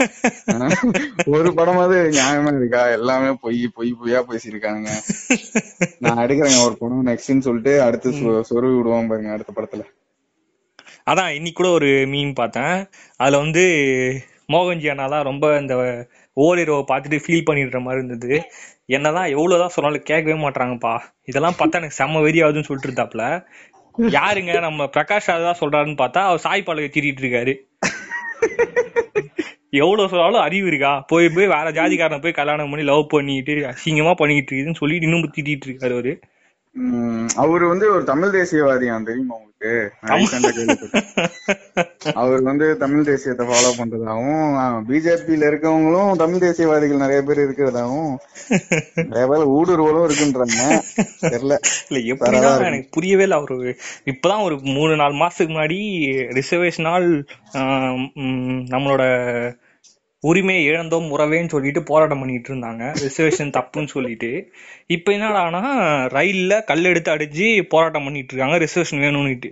ஒரு 1.35 1.51
படமாவது 1.59 1.99
நியாயமா 2.17 2.53
இருக்கா? 2.57 2.83
எல்லாமே 2.97 3.31
பொய் 3.45 3.61
பொய் 3.77 3.93
பொய்யா 4.01 4.23
பேசியிருக்கானுங்க. 4.31 4.91
நான் 6.07 6.23
எடுக்கிறேங்க 6.25 6.61
ஒரு 6.69 6.77
படம் 6.83 7.09
நெக்ஸ்ட்னு 7.11 7.47
சொல்லிட்டு 7.49 7.75
அடுத்து 7.87 8.17
சொருவி 8.51 8.77
விடுவான் 8.79 9.11
பாருங்க 9.13 9.37
அடுத்த 9.37 9.55
படத்துல. 9.59 9.85
அதான் 11.11 11.33
இன்னைக்கு 11.37 11.59
கூட 11.61 11.71
ஒரு 11.79 11.93
மீன் 12.15 12.39
பார்த்தேன். 12.41 12.75
அதுல 13.23 13.39
வந்து 13.45 13.65
மோகன்ஜி 14.53 14.89
அண்ணாலாம் 14.93 15.29
ரொம்ப 15.31 15.47
இந்த 15.61 15.75
ஓரிரவை 16.37 16.83
பார்த்துட்டு 16.91 17.19
ஃபீல் 17.25 17.47
பண்ணிடுற 17.49 17.79
மாதிரி 17.81 18.01
இருந்தது. 18.05 18.37
என்னதான் 18.97 19.29
எவ்வளவுதான் 19.37 19.75
சொன்னாலும் 19.77 20.07
கேட்கவே 20.11 20.37
மாட்றாங்கப்பா. 20.45 20.95
இதெல்லாம் 21.25 21.59
பார்த்தா 21.59 21.81
எனக்கு 21.81 21.99
செம்ம 22.01 22.23
வெறி 22.23 22.43
ஆகுதுன்னு 22.43 22.69
சொல்லிட்டு 22.69 22.91
இருந்தாப்ல 22.91 23.25
யாருங்க 24.19 24.53
நம்ம 24.61 24.85
பிரகாஷ் 24.97 25.31
தான் 25.47 25.61
சொல்றாருன்னு 25.61 26.01
பார்த்தா 26.03 26.21
அவர் 26.31 26.45
சாய் 26.47 26.63
பாலகை 26.63 26.91
திட்டிட்டு 26.95 27.25
இருக்காரு. 27.25 27.55
எவ்வளவு 29.71 30.09
சொன்னாலும் 30.09 30.41
அறிவு 30.41 30.67
இருக்கா? 30.67 30.93
போய் 31.07 31.27
போய் 31.35 31.53
வேற 31.55 31.67
ஜாதிக்காரனை 31.71 32.19
போய் 32.23 32.39
கல்யாணம் 32.39 32.71
பண்ணி 32.71 32.85
லவ் 32.85 33.03
பண்ணிட்டு 33.09 33.55
அசிங்கமா 33.73 34.13
பண்ணிட்டு 34.15 34.55
இருக்குதுன்னு 34.55 34.81
சொல்லிட்டு 34.83 35.07
இன்னும் 35.07 35.33
திட்டிட்டு 35.37 35.67
இருக்காரு 35.69 35.97
அவரு. 35.99 36.15
அவரு 37.35 37.69
வந்து 37.69 37.87
ஒரு 37.95 38.05
தமிழ் 38.05 38.35
தேசியவாதியான் 38.35 39.07
தெரியுமா 39.09 39.35
உங்களுக்கு. 39.37 39.73
அவர் 42.15 42.43
வந்து 42.43 42.67
தமிழ் 42.77 43.07
தேசியத்தை 43.09 43.45
ஃபாலோ 43.49 43.71
பண்றதாவும் 43.79 44.45
பிஜேபியில 44.89 45.49
இருக்கவங்களும் 45.51 46.13
தமிழ் 46.17 46.43
தேசியவாதிகள் 46.45 47.03
நிறைய 47.05 47.21
பேர் 47.23 47.41
இருக்கிறதாவும் 47.41 48.13
நிறைய 49.09 49.25
பேர் 49.31 49.51
ஊடுருவலும் 49.57 50.07
இருக்குன்றாங்க. 50.09 50.61
தெரியல. 51.23 51.57
இல்ல 51.89 52.15
எப்படிதான் 52.15 52.67
எனக்கு 52.71 52.89
புரியவே 52.91 53.23
இல்ல. 53.23 53.37
அவரு 53.37 53.77
இப்பதான் 54.05 54.43
ஒரு 54.43 54.59
மூணு 54.77 54.97
நாலு 54.97 55.15
மாசத்துக்கு 55.15 55.53
முன்னாடி 55.57 55.81
ரிசர்வேஷனால் 56.39 57.09
நம்மளோட 58.75 59.03
உரிமையை 60.25 60.65
இழந்தோம் 60.65 61.07
உறவேன்னு 61.11 61.49
சொல்லிட்டு 61.49 61.83
போராட்டம் 61.83 62.19
பண்ணிட்டு 62.19 62.49
இருந்தாங்க. 62.53 62.83
ரிசர்வேஷன் 63.05 63.55
தப்புன்னு 63.57 63.87
சொல்லிட்டு. 63.87 64.31
இப்ப 64.87 65.13
என்னடானா 65.13 65.63
ரயில்ல 66.17 66.65
கல் 66.65 66.85
எடுத்து 66.85 67.15
அடிச்சு 67.15 67.67
போராட்டம் 67.69 68.05
பண்ணிட்டு 68.05 68.33
இருக்காங்க. 68.35 68.59
ரிசர்வேஷன் 68.59 69.05
வேணும்னுட்டு. 69.05 69.51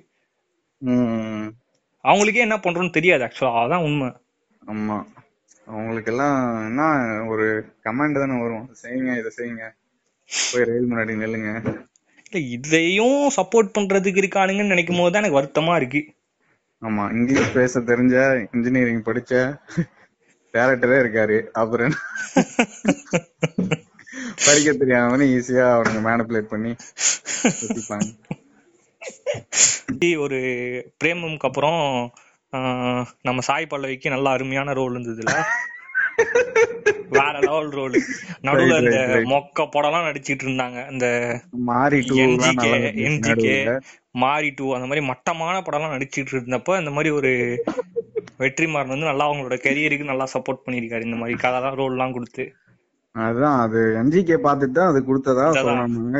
அவங்களுக்கே 2.04 2.44
என்ன 2.46 2.57
பண்றோம்னு 2.57 2.90
தெரியாது 2.90 3.24
ஆக்சுவலா 3.24 3.62
அதான் 3.62 3.85
உண்மை. 3.85 4.09
ஆமா. 4.62 4.98
அவங்களுக்கு 5.66 6.12
எல்லாம் 6.12 6.37
என்ன 6.66 6.83
ஒரு 7.26 7.46
கமாண்ட் 7.85 8.20
தானே 8.20 8.37
வரும். 8.42 8.66
செய்யுங்க 8.83 9.11
இதை 9.18 9.31
செய்யுங்க. 9.37 9.64
போய் 10.52 10.64
ரயில் 10.64 10.90
முன்னாடி 10.90 11.14
நில்லுங்க. 11.22 11.50
இல்ல 12.26 12.38
இதையும் 12.57 13.18
சப்போர்ட் 13.37 13.74
பண்றதுக்கு 13.74 14.22
இருக்கானுங்கன்னு 14.22 14.74
நினைக்கும் 14.74 14.98
போது 14.98 15.12
தான் 15.12 15.22
எனக்கு 15.22 15.40
வருத்தமா 15.40 15.74
இருக்கு. 15.76 16.00
ஆமா 16.83 17.04
இங்கிலீஷ் 17.12 17.54
பேச 17.54 17.81
தெரிஞ்ச 17.81 18.16
இன்ஜினியரிங் 18.54 19.07
படிச்ச 19.07 19.33
டேரக்டரே 20.59 20.99
இருக்காரு. 21.01 21.49
அப்புறம் 21.53 21.87
என்ன? 21.87 21.99
படிக்க 24.47 24.73
தெரியாம 24.73 25.16
ஈஸியா 25.29 25.66
அவனுங்க 25.75 26.03
மேனிபுலேட் 26.09 26.53
பண்ணி 26.53 26.73
ஒரு 30.16 30.38
பிரேமம்க்கு 31.05 31.38
அப்புறம் 31.40 31.83
ஆஹ், 32.53 33.07
நம்ம 33.23 33.40
சாய் 33.40 33.66
பல்லவிக்கு 33.66 34.11
நல்ல 34.11 34.31
அருமையான 34.31 34.73
ரோல் 34.73 34.94
இருந்ததுல. 34.94 35.33
வேற 37.11 37.40
லெவல் 37.40 37.70
ரோல் 37.70 37.96
நடுவுல 38.42 38.78
இந்த. 38.83 38.96
மொக்க 39.33 39.68
படம்லாம் 39.74 40.09
நடிச்சிட்டு 40.09 40.44
இருந்தாங்க. 40.46 40.90
இந்த 40.90 41.07
என்ஜிகே 42.24 42.72
என்ஜிகே 43.07 43.57
மாரி 44.22 44.50
டூ 44.50 44.74
அந்த 44.74 44.87
மாதிரி 44.87 45.07
மட்டமான 45.07 45.61
படம்லாம் 45.61 45.94
நடிச்சிட்டு 45.96 46.35
இருந்தப்ப 46.37 46.78
இந்த 46.78 46.90
மாதிரி 46.90 47.11
ஒரு 47.11 47.33
வெற்றிமாறன் 48.38 48.87
வந்து 48.87 49.11
நல்லா 49.11 49.28
அவங்களோட 49.28 49.57
கெரியருக்கு 49.66 50.11
நல்லா 50.12 50.26
சப்போர்ட் 50.35 50.64
பண்ணிருக்காரு 50.66 51.00
இந்த 51.00 51.16
மாதிரி 51.16 51.38
கதை 51.38 51.74
ரோல் 51.74 51.90
எல்லாம் 51.90 52.12
கொடுத்து. 52.12 52.44
அதுதான் 53.18 53.59
அது 53.62 53.78
என்ஜிகே 54.00 54.37
பார்த்துட்டு 54.44 54.76
தான் 54.76 54.90
அது 54.90 55.00
கொடுத்ததா. 55.07 55.44
சொன்னாங்க 55.59 56.18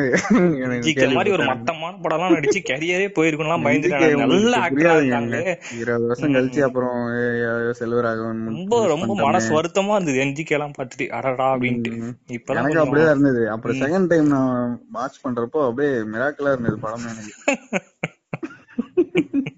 என்ஜிகே 0.69 1.07
மாதிரி 1.13 1.33
ஒரு. 1.37 1.45
மட்டமான 1.51 1.93
படம்லாம் 2.05 2.35
நடிச்சு 2.37 2.61
கெரியரே 2.69 3.09
போயிருக்கும்லாம் 3.17 3.65
பயந்துட்டாங்க 3.67 4.23
நல்ல 4.25 4.55
இருபது 5.79 6.07
வருஷம் 6.07 6.35
கழிச்சு 6.37 6.63
அப்புறம் 6.69 6.97
செல்வராகவன் 7.81 8.43
ரொம்ப 8.51 8.81
ரொம்ப 8.93 9.13
மனசு 9.23 9.51
வருத்தமா 9.59 9.97
இருந்தது. 9.97 10.23
என்ஜிகே 10.25 10.57
எல்லாம் 10.59 10.77
பார்த்துட்டு 10.79 11.07
அடடா 11.19 11.49
அப்படின்ட்டு. 11.55 11.93
ம். 12.01 12.15
இப்பதான் 12.37 12.63
எனக்கு 12.63 12.83
அப்படிதான் 12.85 13.15
இருந்தது. 13.15 13.45
அப்புறம் 13.55 13.81
செகண்ட் 13.83 14.11
டைம் 14.13 14.33
நான் 14.35 14.57
வாட்ச் 14.93 15.23
பண்றப்போ 15.25 15.63
அப்படியே 15.69 15.93
மிராக்கலா 16.13 16.55
இருந்தது 16.55 16.79
படம் 16.81 17.09
எனக்கு. 17.13 17.35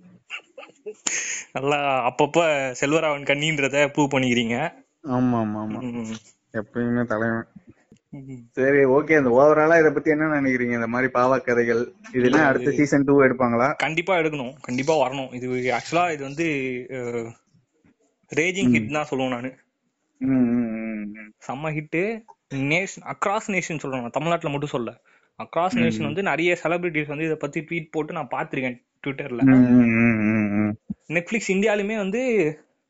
நல்லா 1.55 1.79
அப்பப்ப 2.09 2.41
செல்வராவன் 2.81 3.29
கண்ணின்றத 3.29 3.79
ப்ரூவ் 3.95 4.13
பண்ணிக்கிறீங்க. 4.13 4.57
ஆமா 5.11 5.39
ஆமா 5.41 5.61
ஆமா. 5.65 5.81
எப்பயுமே 6.59 7.03
தலைவன். 7.11 7.47
சரி 8.59 8.81
ஓகே 8.95 9.19
இந்த 9.21 9.31
ஓவராலா 9.39 9.75
இத 9.81 9.91
பத்தி 9.97 10.11
என்ன 10.15 10.29
நினைக்கிறீங்க? 10.37 10.75
இந்த 10.79 10.89
மாதிரி 10.95 11.09
பாவா 11.17 11.37
கதைகள். 11.49 11.83
இதுனா 12.19 12.41
அடுத்த 12.51 12.71
சீசன் 12.79 13.07
டூ 13.09 13.15
எடுப்பாங்களா? 13.27 13.69
கண்டிப்பா 13.85 14.15
எடுக்கணும். 14.21 14.55
கண்டிப்பா 14.69 14.95
வரணும். 15.03 15.31
இது 15.39 15.47
ஆக்சுவலா 15.77 16.05
இது 16.15 16.23
வந்து 16.29 16.47
ரேஜிங் 18.41 18.73
ஹிட் 18.75 18.97
தான் 18.99 19.09
சொல்லுவேன் 19.13 19.35
நானு. 19.37 19.51
செம்ம 21.47 21.73
ஹிட்டு 21.79 22.03
நேஷன் 22.73 23.07
அக்ராஸ் 23.15 23.49
நேஷன் 23.55 23.83
சொல்றேன் 23.85 24.05
நான். 24.05 24.17
தமிழ்நாட்டுல 24.19 24.53
மட்டும் 24.55 24.75
சொல்ல. 24.77 24.91
அக்ராஸ் 25.39 25.81
நேஷன் 25.83 26.09
வந்து 26.09 26.23
நிறைய 26.31 26.59
செலிபிரிட்டிஸ் 26.63 27.13
வந்து 27.13 27.29
இத 27.29 27.37
பத்தி 27.45 27.61
ட்வீட் 27.69 27.93
போட்டு 27.95 28.17
நான் 28.19 28.35
பாத்திருக்கேன் 28.37 28.79
ட்விட்டர்ல. 29.05 29.43
நெட்ஃபிளிக்ஸ் 31.17 31.55
இந்தியாலுமே 31.55 31.97
வந்து 32.05 32.21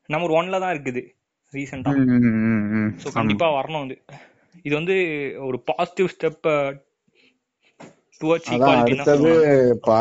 நம்பர் 0.09 0.35
ஒன்ல 0.39 0.59
தான் 0.63 0.73
இருக்குது. 0.75 1.03
ரீசெண்டா. 1.53 1.91
ஸோ 3.03 3.09
கண்டிப்பா 3.13 3.47
வரணும் 3.51 3.83
வந்து 3.83 3.97
இது 4.65 4.73
வந்து 4.75 4.95
ஒரு 5.39 5.57
பாசிட்டிவ் 5.65 6.07
ஸ்டெப் 6.07 6.47
அடுத்தது 8.21 9.29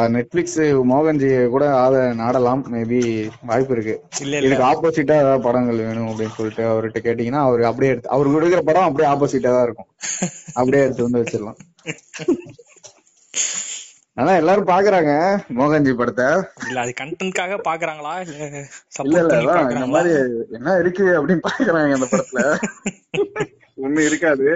நெட்ஃபிளிக்ஸ் 0.08 0.58
மோகன்ஜி 0.90 1.30
கூட 1.48 1.64
ஆத 1.74 2.02
நாடலாம். 2.14 2.62
மேபி 2.72 2.98
வாய்ப்பு 3.42 3.74
இருக்கு. 3.74 3.94
இதுக்கு 4.40 4.64
ஆப்போசிட்டா 4.64 5.16
ஏதாவது 5.22 5.42
படங்கள் 5.42 5.84
வேணும் 5.86 6.10
அப்படின்னு 6.10 6.36
சொல்லிட்டு 6.36 6.64
அவர்கிட்ட 6.64 7.00
கேட்டீங்கன்னா 7.06 7.42
அவர் 7.42 7.62
அப்படியே 7.62 7.92
எடுத்து 7.92 8.14
அவர் 8.16 8.34
கொடுக்குற 8.34 8.62
படம் 8.62 8.88
அப்படியே 8.88 9.10
ஆப்போசிட்டா 9.12 9.52
தான் 9.56 9.66
இருக்கும். 9.68 9.90
அப்படியே 10.58 10.84
எடுத்து 10.84 11.08
வந்து 11.08 11.22
வச்சிடலாம். 11.22 11.60
ஆனா 14.16 14.32
எல்லாரும் 14.36 14.66
பாக்குறாங்க 14.66 15.12
மோகன்ஜி 15.58 15.92
படத்தை. 15.94 16.26
இல்ல 16.68 16.80
அது 16.80 16.92
கண்டென்ட்காக 17.00 17.58
பாக்குறாங்களா? 17.68 18.14
இல்ல 19.04 19.20
இல்ல 19.20 19.70
இந்த 19.74 19.86
மாதிரி 19.86 20.10
என்ன 20.50 20.76
இருக்கு 20.78 21.04
அப்படின்னு 21.18 21.46
பாக்குறாங்க 21.48 21.98
அந்த 21.98 22.08
படத்துல. 22.12 22.42
ஒண்ணும் 23.74 24.04
இருக்காது. 24.04 24.48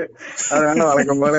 அது 0.50 0.64
வேணா 0.66 0.86
வழக்கம் 0.90 1.18
போல. 1.18 1.36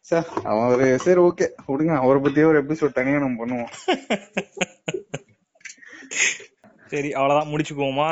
சார் 0.00 0.28
அவன் 0.44 0.68
ஒரு 0.72 0.98
சரி 0.98 1.20
ஓகே. 1.20 1.46
விடுங்க 1.68 1.94
அவரை 1.96 2.18
பத்தியே 2.22 2.44
ஒரு 2.44 2.64
எபிசோட் 2.64 2.96
தனியா 2.98 3.18
நம்ம 3.18 3.38
பண்ணுவோம். 3.42 3.72
சரி 6.86 7.12
அவ்வளவுதான். 7.12 7.52
முடிச்சுக்குவோமா? 7.52 8.08